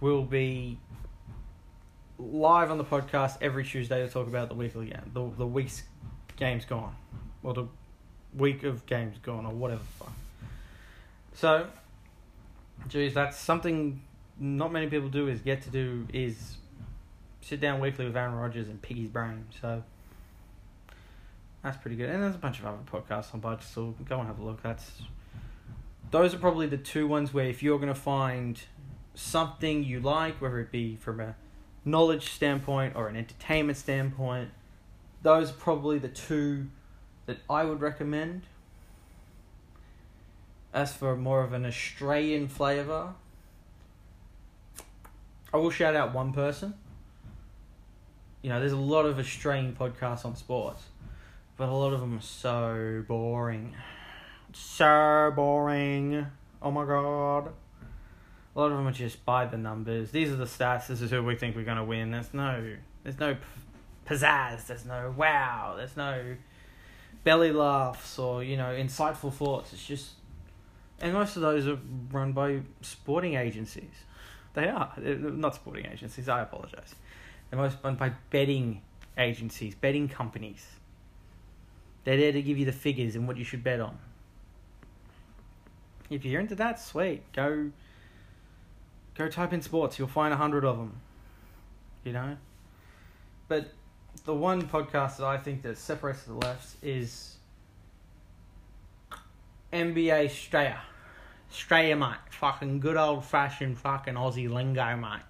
[0.00, 0.78] will be
[2.18, 5.82] live on the podcast every Tuesday to talk about the weekly game, the the week's
[6.36, 6.94] games gone,
[7.42, 7.66] or the
[8.34, 9.82] week of games gone, or whatever.
[11.34, 11.66] So,
[12.88, 14.00] geez, that's something
[14.38, 15.28] not many people do.
[15.28, 16.56] Is get to do is
[17.40, 19.46] sit down weekly with Aaron Rodgers and pick his brain.
[19.60, 19.82] So.
[21.62, 24.28] That's pretty good, and there's a bunch of other podcasts on budget, so go and
[24.28, 24.62] have a look.
[24.62, 25.02] That's
[26.12, 28.60] those are probably the two ones where if you're gonna find
[29.14, 31.34] something you like, whether it be from a
[31.84, 34.50] knowledge standpoint or an entertainment standpoint,
[35.22, 36.68] those are probably the two
[37.26, 38.42] that I would recommend.
[40.72, 43.14] As for more of an Australian flavour,
[45.56, 46.74] I will shout out one person.
[48.42, 50.82] You know, there's a lot of Australian podcasts on sports,
[51.56, 53.74] but a lot of them are so boring.
[54.52, 56.26] So boring.
[56.60, 57.52] Oh my god.
[58.54, 60.10] A lot of them are just by the numbers.
[60.10, 60.88] These are the stats.
[60.88, 62.10] This is who we think we're going to win.
[62.10, 63.38] There's no, there's no
[64.06, 64.66] pizzazz.
[64.66, 65.72] There's no wow.
[65.74, 66.36] There's no
[67.24, 69.72] belly laughs or you know insightful thoughts.
[69.72, 70.10] It's just,
[71.00, 71.78] and most of those are
[72.12, 74.04] run by sporting agencies.
[74.56, 76.28] They are They're not sporting agencies.
[76.28, 76.94] I apologize.
[77.50, 78.80] They're most run by betting
[79.18, 80.66] agencies, betting companies.
[82.04, 83.98] They're there to give you the figures and what you should bet on.
[86.08, 87.30] If you're into that, sweet.
[87.32, 87.70] Go
[89.16, 91.00] Go type in sports, you'll find a hundred of them.
[92.04, 92.36] You know?
[93.48, 93.72] But
[94.24, 97.36] the one podcast that I think that separates the left is
[99.72, 100.78] NBA Straya.
[101.56, 102.18] Straya, mate.
[102.30, 105.22] Fucking good old fashioned fucking Aussie lingo, mate.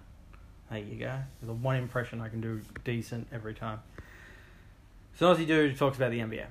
[0.69, 1.19] There you go.
[1.41, 3.79] The one impression I can do decent every time.
[5.15, 6.45] So Aussie dude talks about the NBA.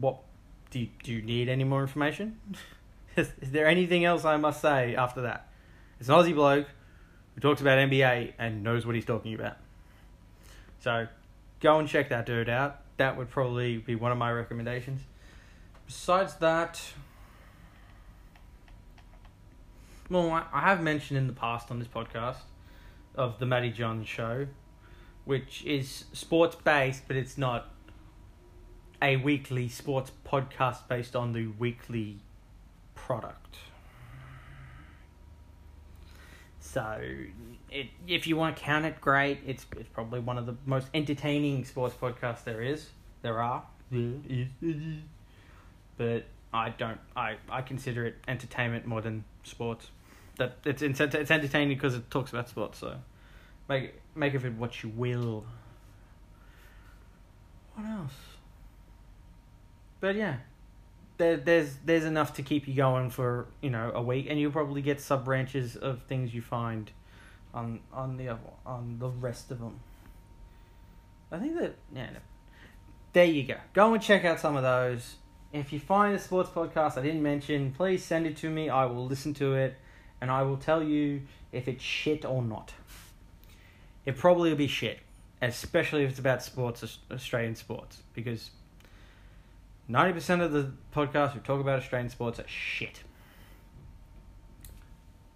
[0.00, 0.18] What
[0.70, 2.38] do you, do you need any more information?
[3.16, 5.48] is, is there anything else I must say after that?
[5.98, 6.68] It's an Aussie bloke
[7.34, 9.56] who talks about NBA and knows what he's talking about.
[10.78, 11.08] So
[11.58, 12.82] go and check that dude out.
[12.98, 15.00] That would probably be one of my recommendations.
[15.88, 16.78] Besides that,
[20.10, 22.36] well, I have mentioned in the past on this podcast
[23.14, 24.48] of the Matty Johns show,
[25.24, 27.70] which is sports based, but it's not
[29.00, 32.18] a weekly sports podcast based on the weekly
[32.94, 33.56] product.
[36.60, 37.00] So,
[37.70, 39.38] it, if you want to count it, great.
[39.46, 42.90] It's, it's probably one of the most entertaining sports podcasts there is.
[43.22, 43.64] There are.
[45.98, 46.98] But I don't.
[47.14, 49.90] I, I consider it entertainment more than sports.
[50.38, 52.78] That it's it's, entertaining because it talks about sports.
[52.78, 52.96] So
[53.68, 55.44] make make of it what you will.
[57.74, 58.14] What else?
[60.00, 60.36] But yeah,
[61.18, 64.52] there there's there's enough to keep you going for you know a week, and you'll
[64.52, 66.90] probably get sub branches of things you find
[67.52, 69.80] on on the on the rest of them.
[71.30, 72.10] I think that yeah.
[73.12, 73.56] There you go.
[73.72, 75.16] Go and check out some of those.
[75.52, 78.68] If you find a sports podcast I didn't mention, please send it to me.
[78.68, 79.76] I will listen to it,
[80.20, 82.74] and I will tell you if it's shit or not.
[84.04, 84.98] It probably will be shit,
[85.40, 88.50] especially if it's about sports, Australian sports, because
[89.88, 93.02] ninety percent of the podcasts who talk about Australian sports are shit.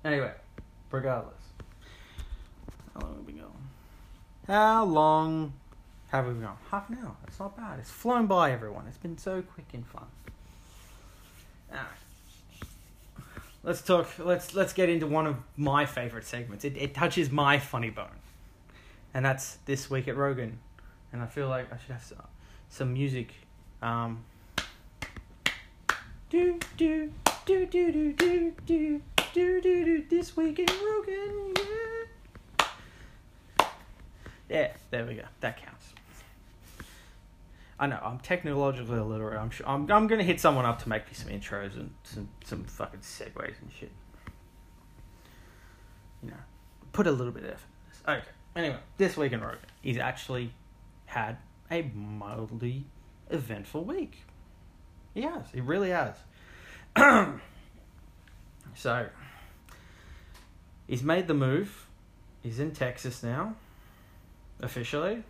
[0.04, 0.32] Anyway,
[0.90, 1.40] regardless,
[2.92, 3.52] how long have we been going?
[4.46, 5.54] How long
[6.12, 6.48] have we going?
[6.70, 7.16] Half an hour.
[7.24, 7.78] That's not bad.
[7.78, 8.86] It's flown by, everyone.
[8.86, 10.04] It's been so quick and fun.
[11.70, 11.86] Alright.
[13.64, 14.08] Let's talk.
[14.18, 16.64] Let's let's get into one of my favorite segments.
[16.64, 18.18] It it touches my funny bone,
[19.14, 20.58] and that's this week at Rogan.
[21.12, 22.22] And I feel like I should have some,
[22.68, 23.32] some music.
[23.80, 24.24] Um,
[26.28, 27.12] do do
[27.46, 31.54] do do do do do do do do this week in Rogan.
[31.56, 32.66] Yeah.
[34.48, 35.22] Yeah, there we go.
[35.40, 35.81] That counts.
[37.82, 39.40] I know I'm technologically illiterate.
[39.40, 42.28] I'm sure I'm I'm gonna hit someone up to make me some intros and some
[42.44, 43.90] some fucking segues and shit.
[46.22, 46.36] You know,
[46.92, 47.66] put a little bit of effort.
[47.66, 48.22] in this.
[48.22, 48.28] Okay.
[48.54, 50.52] Anyway, this week in Rogan, he's actually
[51.06, 51.38] had
[51.72, 52.84] a mildly
[53.30, 54.26] eventful week.
[55.12, 55.46] He has.
[55.52, 56.14] He really has.
[58.76, 59.08] so
[60.86, 61.88] he's made the move.
[62.44, 63.56] He's in Texas now,
[64.60, 65.24] officially.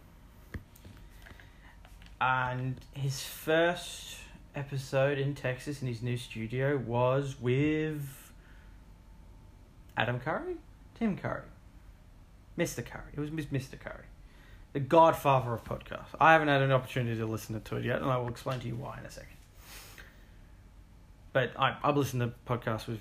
[2.22, 4.18] And his first
[4.54, 8.32] episode in Texas in his new studio was with
[9.96, 10.54] Adam Curry?
[10.94, 11.42] Tim Curry.
[12.56, 12.87] Mr.
[12.87, 13.11] Curry.
[13.12, 13.76] It was Mr.
[13.76, 14.04] Curry.
[14.72, 16.14] The godfather of podcasts.
[16.20, 18.68] I haven't had an opportunity to listen to it yet, and I will explain to
[18.68, 19.37] you why in a second.
[21.32, 23.00] But I, I've listened to podcasts with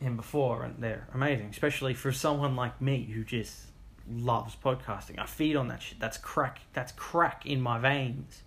[0.00, 3.71] him before, and they're amazing, especially for someone like me who just
[4.10, 5.18] loves podcasting.
[5.18, 6.00] I feed on that shit.
[6.00, 6.60] That's crack.
[6.72, 8.42] That's crack in my veins.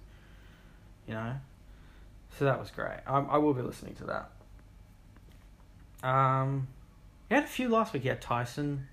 [1.07, 1.33] You know.
[2.37, 2.99] So that was great.
[3.07, 4.27] I, I will be listening to
[6.01, 6.07] that.
[6.07, 6.67] Um,
[7.29, 8.03] he had a few last week.
[8.03, 8.87] He had Tyson.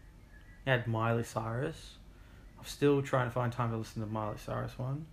[0.64, 1.94] He had Miley Cyrus.
[2.58, 5.06] I'm still trying to find time to listen to Miley Cyrus one.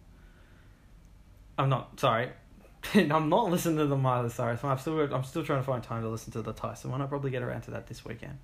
[1.57, 2.29] I'm not sorry.
[2.93, 4.71] I'm not listening to the Miley Cyrus one.
[4.71, 7.01] I'm still I'm still trying to find time to listen to the Tyson one.
[7.01, 8.37] I'll probably get around to that this weekend.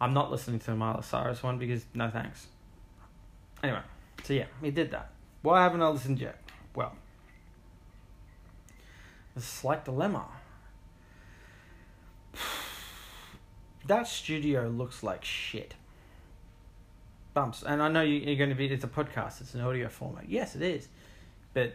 [0.00, 2.46] I'm not listening to the Miley Cyrus one because no thanks.
[3.62, 3.80] Anyway,
[4.24, 5.10] so yeah, he did that.
[5.42, 6.38] Why haven't I listened yet?
[6.74, 6.94] Well,
[9.36, 10.26] a slight dilemma.
[13.86, 15.74] That studio looks like shit.
[17.34, 18.66] Bumps, and I know you- you're going to be.
[18.66, 19.40] It's a podcast.
[19.40, 20.28] It's an audio format.
[20.28, 20.88] Yes, it is,
[21.54, 21.74] but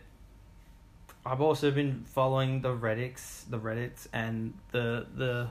[1.25, 5.47] I've also been following the Reddits, the Reddits, and the the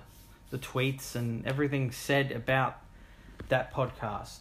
[0.50, 2.78] the tweets and everything said about
[3.48, 4.40] that podcast.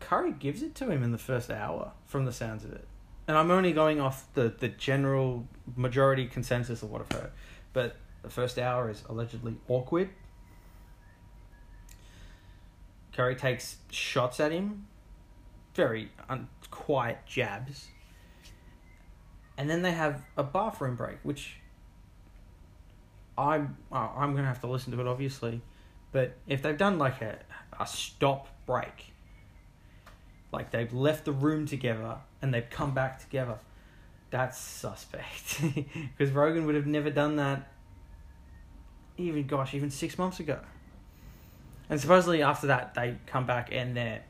[0.00, 2.86] Curry gives it to him in the first hour, from the sounds of it,
[3.26, 7.30] and I'm only going off the the general majority consensus of what I've heard,
[7.72, 10.10] but the first hour is allegedly awkward.
[13.12, 14.86] Curry takes shots at him,
[15.74, 17.88] very un- quiet jabs
[19.56, 21.56] and then they have a bathroom break, which
[23.36, 25.60] I'm uh, I'm gonna have to listen to it obviously,
[26.12, 27.38] but if they've done like a
[27.78, 29.12] a stop break,
[30.52, 33.58] like they've left the room together and they've come back together,
[34.30, 35.60] that's suspect
[36.16, 37.68] because Rogan would have never done that.
[39.16, 40.58] Even gosh, even six months ago.
[41.90, 44.22] And supposedly after that they come back and they're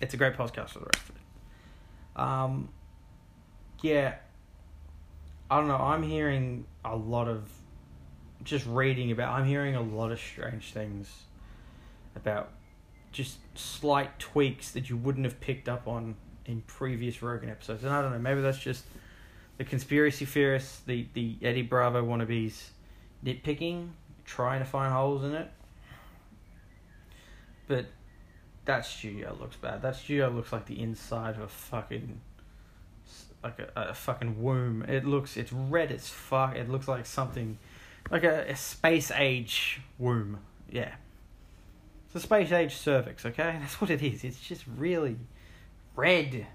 [0.00, 2.20] it's a great podcast for the rest of it.
[2.20, 2.68] Um,
[3.82, 4.14] yeah,
[5.50, 5.76] I don't know.
[5.76, 7.48] I'm hearing a lot of
[8.44, 9.32] just reading about.
[9.32, 11.10] I'm hearing a lot of strange things
[12.16, 12.50] about
[13.12, 16.16] just slight tweaks that you wouldn't have picked up on
[16.46, 17.84] in previous Rogan episodes.
[17.84, 18.18] And I don't know.
[18.18, 18.84] Maybe that's just
[19.58, 22.70] the conspiracy theorists, the the Eddie Bravo wannabes
[23.24, 23.90] nitpicking,
[24.24, 25.50] trying to find holes in it.
[27.66, 27.86] But
[28.64, 29.82] that studio looks bad.
[29.82, 32.20] That studio looks like the inside of a fucking
[33.42, 34.82] like a, a fucking womb.
[34.84, 36.56] It looks it's red as fuck.
[36.56, 37.58] It looks like something
[38.10, 40.38] like a, a space age womb.
[40.70, 40.94] Yeah.
[42.06, 43.56] It's a space age cervix, okay?
[43.60, 44.24] That's what it is.
[44.24, 45.16] It's just really
[45.94, 46.46] red.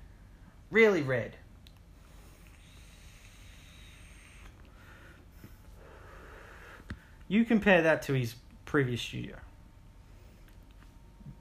[0.71, 1.35] Really red.
[7.27, 8.35] You compare that to his
[8.65, 9.37] previous studio.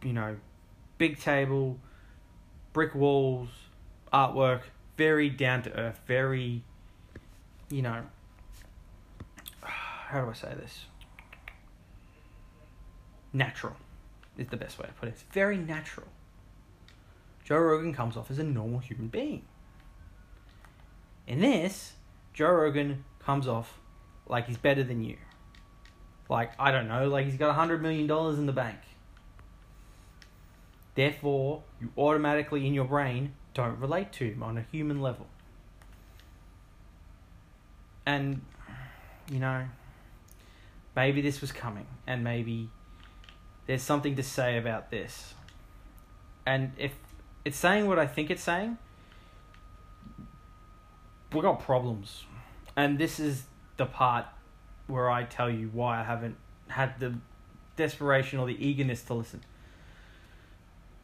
[0.03, 0.37] You know,
[0.99, 1.79] big table,
[2.73, 3.49] brick walls,
[4.13, 4.63] artwork,
[4.97, 6.63] very down to earth, very,
[7.71, 8.05] you know,
[10.13, 10.85] how do I say this?
[13.33, 13.75] Natural
[14.37, 15.13] is the best way to put it.
[15.13, 16.07] It's very natural.
[17.45, 19.47] Joe Rogan comes off as a normal human being.
[21.27, 21.95] In this,
[22.35, 23.79] Joe Rogan comes off
[24.27, 25.17] like he's better than you.
[26.29, 28.03] Like, I don't know, like he's got a $100 million
[28.39, 28.81] in the bank.
[30.95, 35.27] Therefore, you automatically in your brain don't relate to him on a human level.
[38.05, 38.43] And,
[39.31, 39.69] you know,
[40.95, 42.71] maybe this was coming, and maybe
[43.67, 45.35] there's something to say about this.
[46.47, 46.93] And if
[47.45, 48.79] it's saying what I think it's saying,
[51.33, 52.25] we got problems.
[52.77, 53.45] And this is
[53.77, 54.27] the part
[54.87, 56.37] where I tell you why I haven't
[56.69, 57.15] had the
[57.77, 59.43] desperation or the eagerness to listen.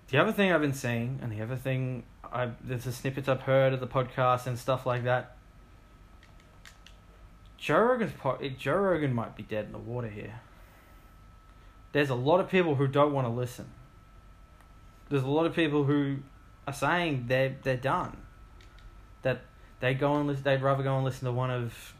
[0.08, 3.42] The other thing I've been seeing, and the other thing I there's the snippets I've
[3.42, 5.37] heard of the podcast and stuff like that.
[7.58, 10.40] Joe Rogan's po- Joe Rogan might be dead in the water here.
[11.92, 13.66] There's a lot of people who don't want to listen.
[15.08, 16.18] There's a lot of people who
[16.66, 18.16] are saying they're they're done.
[19.22, 19.42] That
[19.80, 20.44] they go and listen.
[20.44, 21.94] They'd rather go and listen to one of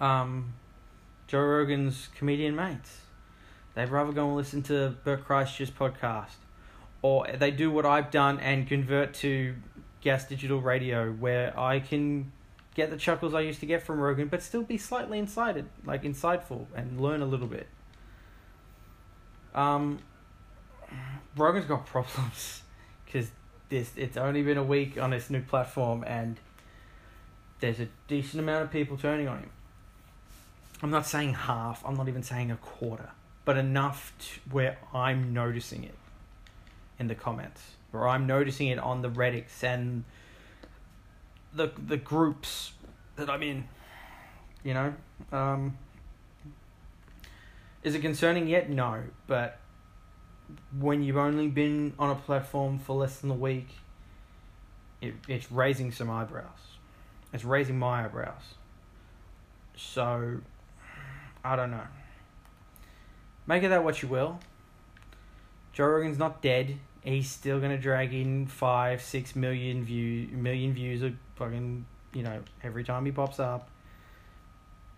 [0.00, 0.52] um,
[1.26, 2.98] Joe Rogan's comedian mates.
[3.74, 6.36] They'd rather go and listen to Bert Kreischer's podcast
[7.04, 9.54] or they do what I've done and convert to
[10.00, 12.32] gas digital radio where I can
[12.74, 16.02] get the chuckles I used to get from Rogan but still be slightly incited like
[16.02, 17.68] insightful and learn a little bit.
[19.54, 20.00] Um
[21.36, 22.62] Rogan's got problems
[23.10, 23.30] cuz
[23.68, 26.38] this it's only been a week on this new platform and
[27.60, 29.50] there's a decent amount of people turning on him.
[30.82, 33.10] I'm not saying half, I'm not even saying a quarter,
[33.44, 34.12] but enough
[34.50, 35.94] where I'm noticing it
[36.98, 37.62] in the comments,
[37.92, 40.04] or I'm noticing it on the Reddits and
[41.54, 42.72] the the groups
[43.16, 43.68] that I'm in.
[44.62, 44.94] You know,
[45.30, 45.76] um,
[47.82, 48.70] is it concerning yet?
[48.70, 49.58] No, but
[50.78, 53.68] when you've only been on a platform for less than a week,
[55.00, 56.46] it, it's raising some eyebrows.
[57.32, 58.54] It's raising my eyebrows.
[59.76, 60.38] So,
[61.44, 61.86] I don't know.
[63.46, 64.38] Make of that what you will.
[65.72, 66.78] Joe Rogan's not dead.
[67.02, 72.40] He's still gonna drag in five, six million view, million views of fucking, you know,
[72.62, 73.68] every time he pops up.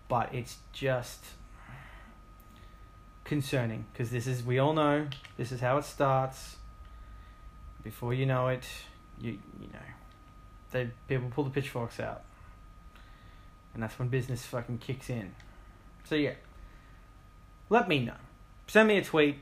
[0.08, 1.24] But it's just
[3.24, 6.56] concerning because this is we all know this is how it starts.
[7.82, 8.64] Before you know it,
[9.20, 9.78] you you know,
[10.70, 12.22] they people pull the pitchforks out,
[13.74, 15.34] and that's when business fucking kicks in.
[16.04, 16.34] So yeah,
[17.68, 18.14] let me know.
[18.68, 19.38] Send me a tweet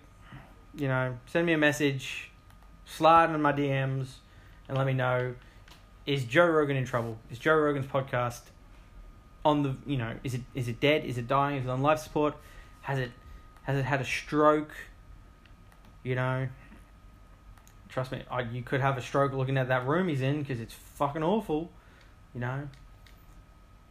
[0.77, 2.31] you know, send me a message,
[2.85, 4.17] slide in my DMs,
[4.69, 5.35] and let me know
[6.07, 7.19] is Joe Rogan in trouble?
[7.31, 8.41] Is Joe Rogan's podcast
[9.45, 11.05] on the you know is it is it dead?
[11.05, 11.59] Is it dying?
[11.59, 12.37] Is it on life support?
[12.83, 13.13] Has it
[13.63, 14.73] has it had a stroke?
[16.03, 16.49] You know,
[17.89, 20.61] trust me, I, you could have a stroke looking at that room he's in because
[20.61, 21.71] it's fucking awful.
[22.35, 22.69] You know,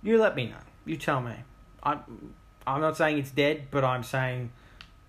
[0.03, 0.57] you let me know.
[0.85, 1.33] You tell me.
[1.81, 1.97] I
[2.67, 4.51] I'm not saying it's dead, but I'm saying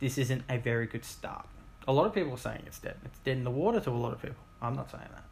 [0.00, 1.46] this isn't a very good start.
[1.86, 2.96] A lot of people are saying it's dead.
[3.04, 4.42] It's dead in the water to a lot of people.
[4.62, 5.24] I'm not saying that.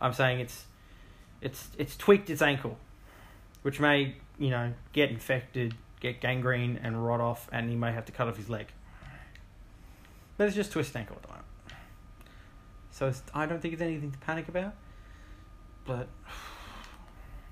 [0.00, 0.64] I'm saying it's
[1.40, 2.78] it's it's tweaked its ankle,
[3.62, 8.04] which may you know get infected, get gangrene, and rot off, and he may have
[8.06, 8.66] to cut off his leg.
[10.36, 11.46] But it's just twist ankle at the moment.
[12.90, 14.74] So I don't think it's anything to panic about.
[15.84, 16.08] But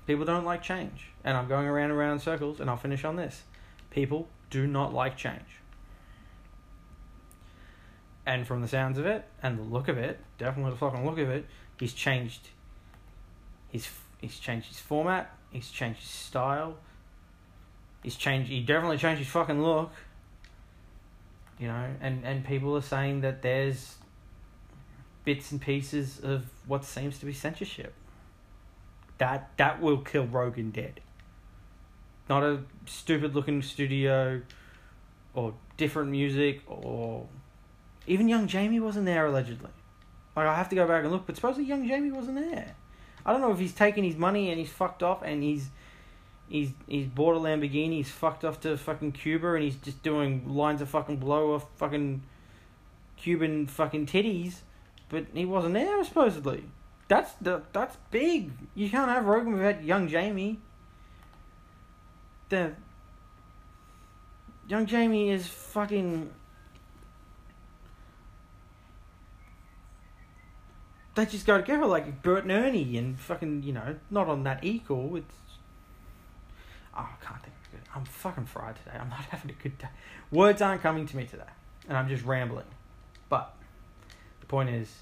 [0.05, 3.03] people don't like change, and I'm going around and around in circles, and I'll finish
[3.03, 3.43] on this.
[3.89, 5.57] People do not like change.
[8.27, 11.17] and from the sounds of it and the look of it, definitely the fucking look
[11.17, 11.45] of it,
[11.79, 12.49] he's changed.
[13.69, 13.89] He's
[14.19, 15.33] he's changed his format.
[15.51, 16.77] He's changed his style.
[18.03, 18.49] He's changed.
[18.49, 19.91] He definitely changed his fucking look.
[21.59, 23.95] You know, and and people are saying that there's
[25.25, 27.93] bits and pieces of what seems to be censorship.
[29.17, 31.01] That that will kill Rogan dead.
[32.29, 34.41] Not a stupid looking studio
[35.33, 37.27] or different music or
[38.05, 39.69] even young Jamie wasn't there allegedly.
[40.35, 42.75] Like I have to go back and look, but supposedly young Jamie wasn't there.
[43.27, 45.69] I don't know if he's taken his money and he's fucked off and he's
[46.47, 50.47] he's he's bought a Lamborghini, he's fucked off to fucking Cuba and he's just doing
[50.47, 52.23] lines of fucking blow off fucking
[53.17, 54.61] Cuban fucking titties,
[55.09, 56.63] but he wasn't there supposedly.
[57.09, 58.51] That's the that's big.
[58.75, 60.59] You can't have Rogan without young Jamie.
[62.47, 62.73] The
[64.69, 66.29] young Jamie is fucking
[71.17, 74.63] they just go together like Bert and Ernie and fucking, you know, not on that
[74.63, 75.15] equal.
[75.15, 75.35] It's.
[76.95, 77.85] Oh, I can't think of it.
[77.93, 78.97] I'm fucking fried today.
[78.99, 79.89] I'm not having a good day.
[80.31, 81.43] Words aren't coming to me today.
[81.89, 82.65] And I'm just rambling.
[83.29, 83.53] But
[84.39, 84.93] the point is,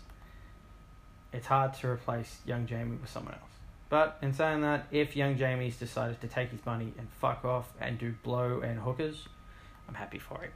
[1.34, 3.44] it's hard to replace young Jamie with someone else.
[3.90, 7.72] But in saying that, if young Jamie's decided to take his money and fuck off
[7.80, 9.28] and do blow and hookers,
[9.88, 10.52] I'm happy for it.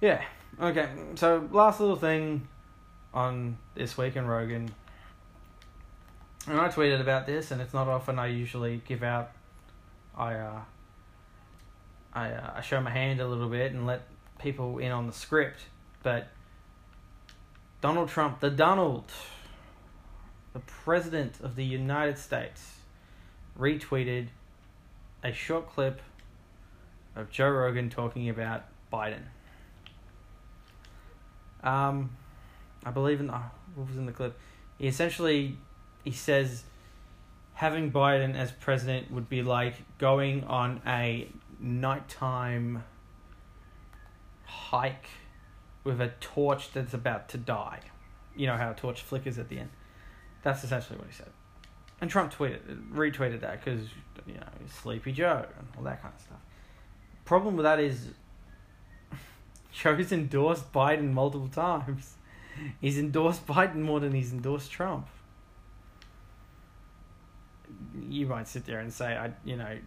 [0.00, 0.22] Yeah.
[0.60, 0.88] Okay.
[1.16, 2.48] So last little thing
[3.16, 4.70] on this week in Rogan.
[6.46, 9.32] And I tweeted about this, and it's not often I usually give out.
[10.16, 10.60] I uh,
[12.12, 14.02] I uh, I show my hand a little bit and let
[14.38, 15.62] people in on the script,
[16.02, 16.28] but
[17.80, 19.10] Donald Trump, the Donald,
[20.52, 22.76] the president of the United States,
[23.58, 24.28] retweeted
[25.24, 26.00] a short clip
[27.16, 29.22] of Joe Rogan talking about Biden.
[31.64, 32.10] Um,
[32.84, 33.42] I believe in oh,
[33.74, 34.38] what was in the clip.
[34.78, 35.58] He essentially
[36.04, 36.64] he says
[37.54, 42.84] having Biden as president would be like going on a nighttime
[44.44, 45.08] hike
[45.84, 47.80] with a torch that's about to die.
[48.34, 49.70] You know how a torch flickers at the end.
[50.42, 51.30] That's essentially what he said.
[52.00, 53.88] And Trump tweeted, retweeted that because
[54.26, 54.46] you know
[54.82, 56.38] Sleepy Joe and all that kind of stuff.
[57.24, 58.08] Problem with that is,
[59.72, 62.16] Joe's endorsed Biden multiple times.
[62.80, 65.08] He's endorsed Biden more than he's endorsed Trump.
[68.08, 69.78] You might sit there and say, I, you know,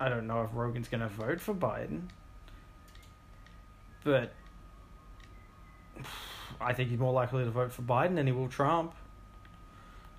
[0.00, 2.02] I don't know if Rogan's going to vote for Biden,
[4.04, 4.32] but
[6.60, 8.94] I think he's more likely to vote for Biden than he will Trump.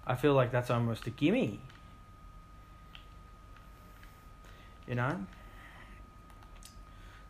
[0.06, 1.60] I feel like that's almost a gimme.
[4.88, 5.26] You know?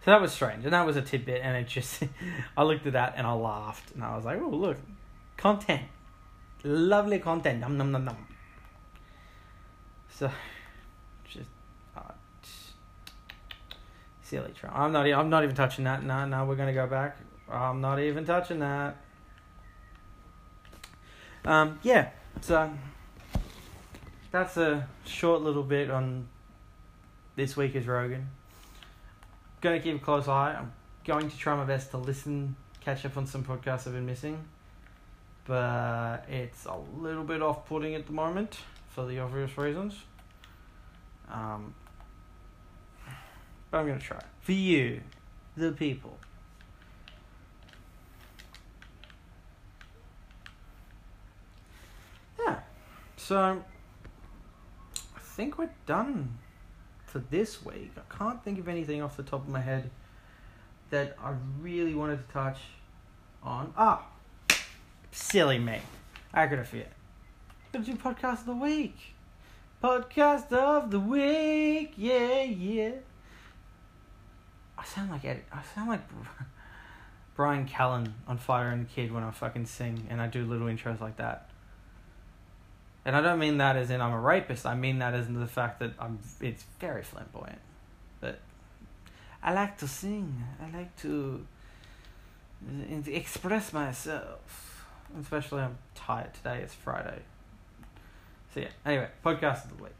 [0.03, 2.03] So that was strange, and that was a tidbit, and it just,
[2.57, 4.77] I looked at that and I laughed, and I was like, oh, look,
[5.37, 5.83] content.
[6.65, 7.61] Lovely content.
[7.61, 8.17] Num, num, num, num.
[10.09, 10.29] So,
[11.23, 11.49] just,
[11.95, 12.01] uh,
[14.23, 14.77] silly Trump.
[14.77, 16.03] I'm not, I'm not even touching that.
[16.03, 17.17] No, no, we're to go back.
[17.49, 18.97] I'm not even touching that.
[21.45, 22.09] Um, yeah,
[22.41, 22.73] so
[24.31, 26.27] that's a short little bit on
[27.37, 28.27] this week is Rogan
[29.63, 30.55] going to keep a close eye.
[30.59, 30.73] I'm
[31.05, 34.43] going to try my best to listen, catch up on some podcasts I've been missing.
[35.45, 38.59] But it's a little bit off putting at the moment
[38.89, 39.95] for the obvious reasons.
[41.31, 41.73] Um,
[43.71, 44.19] but I'm going to try.
[44.41, 45.01] For you,
[45.55, 46.17] the people.
[52.37, 52.59] Yeah.
[53.15, 53.63] So,
[54.97, 56.37] I think we're done
[57.13, 59.91] for this week, I can't think of anything off the top of my head
[60.89, 62.57] that I really wanted to touch
[63.43, 63.71] on.
[63.77, 64.07] Ah,
[65.11, 65.79] silly me.
[66.33, 66.91] I could have forget.
[67.71, 68.97] Gotta do podcast of the week.
[69.83, 71.93] Podcast of the week.
[71.97, 72.93] Yeah, yeah.
[74.75, 76.01] I sound like Ed, I sound like
[77.35, 80.65] Bryan Callen on Fighter and the Kid when I fucking sing and I do little
[80.65, 81.51] intros like that.
[83.05, 84.65] And I don't mean that as in I'm a rapist.
[84.65, 86.19] I mean that as in the fact that I'm.
[86.39, 87.59] It's very flamboyant.
[88.21, 88.39] But
[89.41, 90.43] I like to sing.
[90.61, 91.45] I like to
[92.65, 94.85] uh, express myself.
[95.19, 96.61] Especially I'm tired today.
[96.63, 97.19] It's Friday.
[98.53, 98.69] So yeah.
[98.85, 99.93] Anyway, podcast of the week.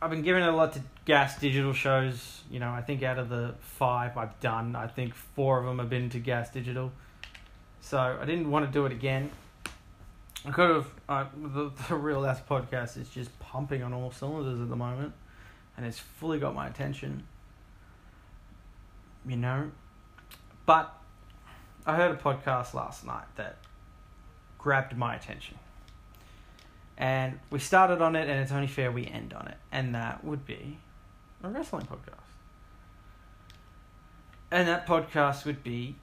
[0.00, 2.42] I've been giving a lot to Gas Digital shows.
[2.50, 5.80] You know, I think out of the five I've done, I think four of them
[5.80, 6.92] have been to Gas Digital.
[7.80, 9.30] So I didn't want to do it again.
[10.48, 10.86] I could have.
[11.08, 15.12] Uh, the, the Real Ass podcast is just pumping on all cylinders at the moment,
[15.76, 17.24] and it's fully got my attention.
[19.26, 19.70] You know,
[20.64, 20.94] but
[21.84, 23.56] I heard a podcast last night that
[24.56, 25.58] grabbed my attention.
[26.96, 29.56] And we started on it, and it's only fair we end on it.
[29.70, 30.78] And that would be
[31.44, 32.14] a wrestling podcast.
[34.50, 35.96] And that podcast would be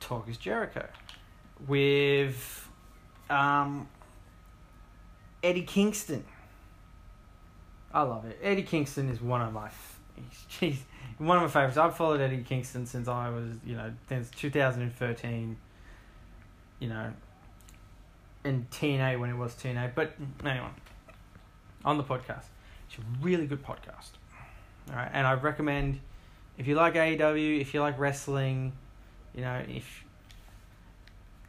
[0.00, 0.88] Talk is Jericho
[1.68, 2.68] with
[3.32, 3.88] um,
[5.42, 6.24] Eddie Kingston.
[7.92, 8.38] I love it.
[8.42, 9.70] Eddie Kingston is one of my,
[10.48, 10.82] he's,
[11.18, 11.76] one of my favorites.
[11.76, 15.56] I've followed Eddie Kingston since I was, you know, since 2013.
[16.78, 17.12] You know,
[18.44, 19.94] in TNA when it was TNA.
[19.94, 20.14] But
[20.44, 20.66] anyway,
[21.84, 22.44] on the podcast,
[22.88, 24.10] it's a really good podcast.
[24.90, 26.00] All right, and I recommend
[26.58, 28.72] if you like AEW, if you like wrestling,
[29.34, 30.01] you know, if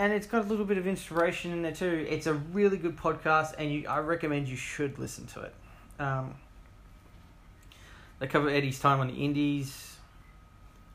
[0.03, 2.05] and it's got a little bit of inspiration in there too.
[2.09, 5.55] It's a really good podcast, and you I recommend you should listen to it.
[5.97, 6.35] Um,
[8.19, 9.95] they cover Eddie's time on the Indies,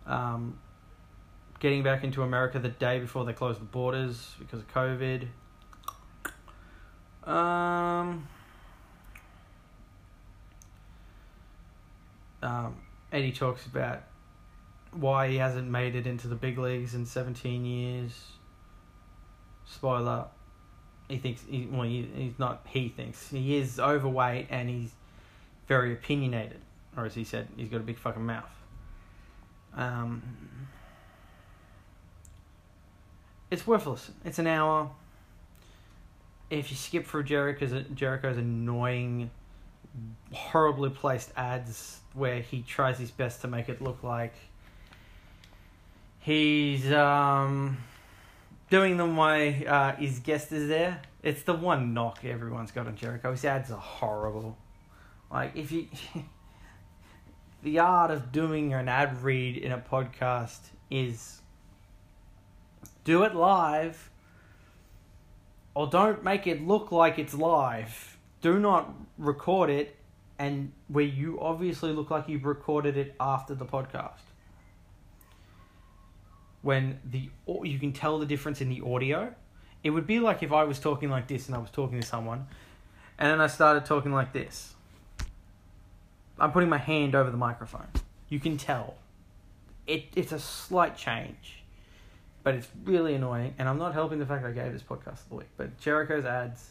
[0.07, 0.59] um,
[1.59, 5.27] getting back into America the day before they closed the borders because of COVID.
[7.25, 8.29] Um,
[12.43, 12.77] um,
[13.11, 14.03] Eddie talks about
[14.93, 18.38] why he hasn't made it into the big leagues in 17 years.
[19.71, 20.27] Spoiler,
[21.09, 24.93] he thinks, he, well, he, he's not, he thinks, he is overweight and he's
[25.67, 26.61] very opinionated.
[26.97, 28.51] Or as he said, he's got a big fucking mouth.
[29.77, 30.23] Um,
[33.51, 34.11] it's worthless.
[34.25, 34.91] It's an hour.
[36.51, 39.31] If you skip through Jericho's, Jericho's annoying,
[40.33, 44.35] horribly placed ads where he tries his best to make it look like
[46.29, 47.79] he's um,
[48.71, 51.01] doing them while uh, his guest is there.
[51.23, 53.31] It's the one knock everyone's got on Jericho.
[53.33, 54.57] His ads are horrible.
[55.31, 55.89] Like if you,
[57.63, 60.61] the art of doing an ad read in a podcast
[60.91, 61.41] is
[63.05, 64.11] do it live,
[65.75, 68.17] or don't make it look like it's live.
[68.41, 69.97] Do not record it,
[70.39, 74.28] and where you obviously look like you've recorded it after the podcast
[76.63, 77.31] when the
[77.65, 79.35] you can tell the difference in the audio.
[79.85, 82.07] It would be like if I was talking like this and I was talking to
[82.07, 82.47] someone,
[83.19, 84.75] and then I started talking like this.
[86.39, 87.89] I'm putting my hand over the microphone.
[88.29, 88.95] You can tell.
[89.87, 91.63] It it's a slight change,
[92.43, 93.55] but it's really annoying.
[93.59, 95.49] And I'm not helping the fact I gave this podcast the week.
[95.57, 96.71] But Jericho's ads.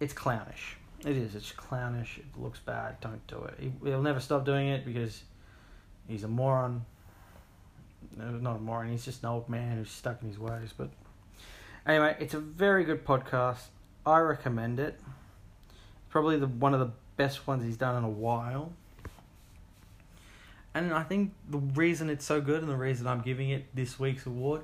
[0.00, 0.76] It's clownish.
[1.04, 1.34] It is.
[1.34, 2.18] It's clownish.
[2.18, 3.00] It looks bad.
[3.00, 3.54] Don't do it.
[3.58, 5.22] He, he'll never stop doing it because
[6.08, 6.84] he's a moron
[8.16, 8.90] not a moron.
[8.90, 10.72] He's just an old man who's stuck in his ways.
[10.76, 10.90] But
[11.86, 13.64] anyway, it's a very good podcast.
[14.04, 15.00] I recommend it.
[16.10, 18.72] Probably the one of the best ones he's done in a while.
[20.74, 23.98] And I think the reason it's so good and the reason I'm giving it this
[23.98, 24.62] week's award,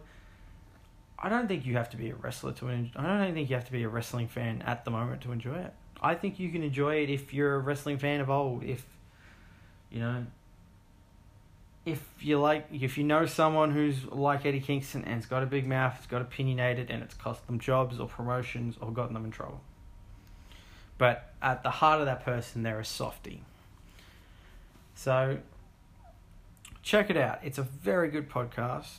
[1.19, 2.99] I don't think you have to be a wrestler to enjoy.
[2.99, 5.57] I don't think you have to be a wrestling fan at the moment to enjoy
[5.57, 5.75] it.
[6.01, 8.63] I think you can enjoy it if you're a wrestling fan of old.
[8.63, 8.87] If
[9.91, 10.27] you know
[11.91, 15.67] if you like, if you know someone who's like Eddie Kingston and's got a big
[15.67, 19.31] mouth, it's got opinionated, and it's cost them jobs or promotions or gotten them in
[19.31, 19.61] trouble.
[20.99, 23.43] But at the heart of that person, they're a softie.
[24.95, 25.39] So
[26.83, 27.39] check it out.
[27.43, 28.99] It's a very good podcast.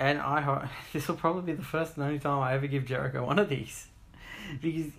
[0.00, 2.84] And I hope this will probably be the first and only time I ever give
[2.84, 3.86] Jericho one of these.
[4.60, 4.92] Because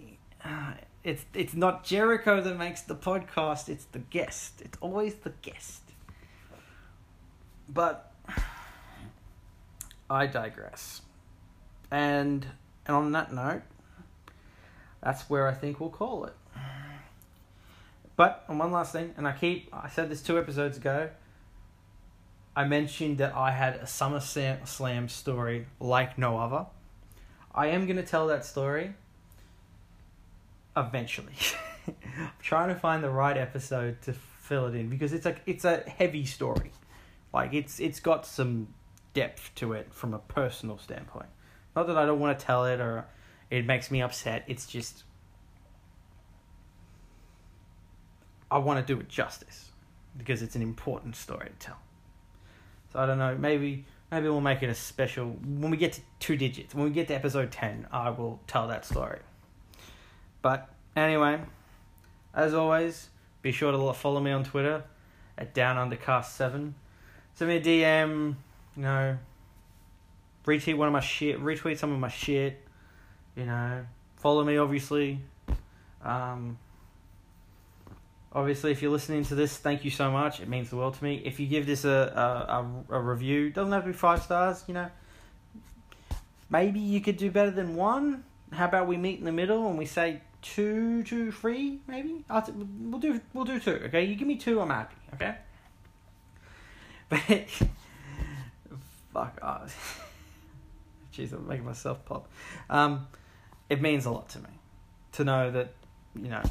[0.45, 0.74] uh,
[1.04, 4.62] it's it's not Jericho that makes the podcast, it's the guest.
[4.62, 5.82] It's always the guest.
[7.68, 8.14] But
[10.10, 11.02] I digress.
[11.89, 12.45] And
[12.86, 13.64] and on that note,
[15.04, 16.34] that's where I think we'll call it.
[18.16, 21.10] But on one last thing, and I keep I said this two episodes ago.
[22.54, 26.66] I mentioned that I had a Summer Slam story like no other.
[27.56, 28.93] I am going to tell that story
[30.76, 31.34] eventually.
[31.88, 35.65] I'm trying to find the right episode to fill it in because it's a it's
[35.65, 36.72] a heavy story.
[37.34, 38.74] Like it's it's got some
[39.13, 41.30] depth to it from a personal standpoint.
[41.76, 43.05] Not that I don't want to tell it or
[43.49, 44.43] it makes me upset.
[44.47, 45.03] It's just
[48.49, 49.69] I want to do it justice
[50.17, 51.78] because it's an important story to tell.
[52.91, 56.01] So I don't know, maybe maybe we'll make it a special when we get to
[56.19, 56.76] two digits.
[56.76, 59.19] When we get to episode 10, I will tell that story.
[60.42, 61.42] But anyway,
[62.34, 63.10] as always,
[63.42, 64.84] be sure to follow me on Twitter
[65.38, 66.74] at downundercast7.
[67.34, 68.36] Send me a DM,
[68.76, 69.18] you know,
[70.46, 72.62] retweet one of my shit, retweet some of my shit,
[73.36, 73.86] you know,
[74.18, 75.20] follow me obviously.
[76.04, 76.58] Um,
[78.34, 80.39] Obviously, if you're listening to this, thank you so much.
[80.39, 81.22] It means the world to me.
[81.26, 81.89] If you give this a
[82.89, 84.64] a, a, a review, doesn't have to be five stars.
[84.68, 84.89] You know,
[86.50, 88.24] maybe you could do better than one.
[88.54, 92.26] How about we meet in the middle and we say two, two, three, maybe?
[92.30, 93.82] I'll t- we'll do we'll do two.
[93.86, 94.96] Okay, you give me two, I'm happy.
[95.14, 95.36] Okay.
[97.10, 97.20] But
[99.14, 100.08] fuck off.
[101.14, 102.30] Jeez, I'm making myself pop.
[102.70, 103.08] Um,
[103.70, 104.50] it means a lot to me
[105.14, 105.74] to know that
[106.16, 106.42] you know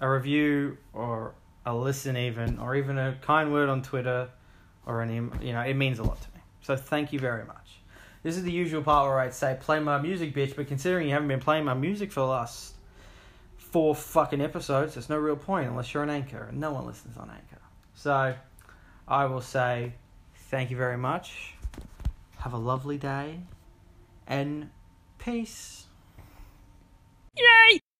[0.00, 4.28] a review or a listen even or even a kind word on Twitter
[4.86, 6.40] or any you know it means a lot to me.
[6.62, 7.78] So thank you very much.
[8.22, 10.54] This is the usual part where I'd say play my music, bitch.
[10.54, 12.71] But considering you haven't been playing my music for the last
[13.72, 17.16] four fucking episodes, there's no real point unless you're an anchor, and no one listens
[17.16, 17.62] on anchor.
[17.94, 18.34] So
[19.08, 19.94] I will say
[20.50, 21.54] thank you very much.
[22.38, 23.40] Have a lovely day
[24.26, 24.68] and
[25.18, 25.86] peace.
[27.36, 27.81] Yay!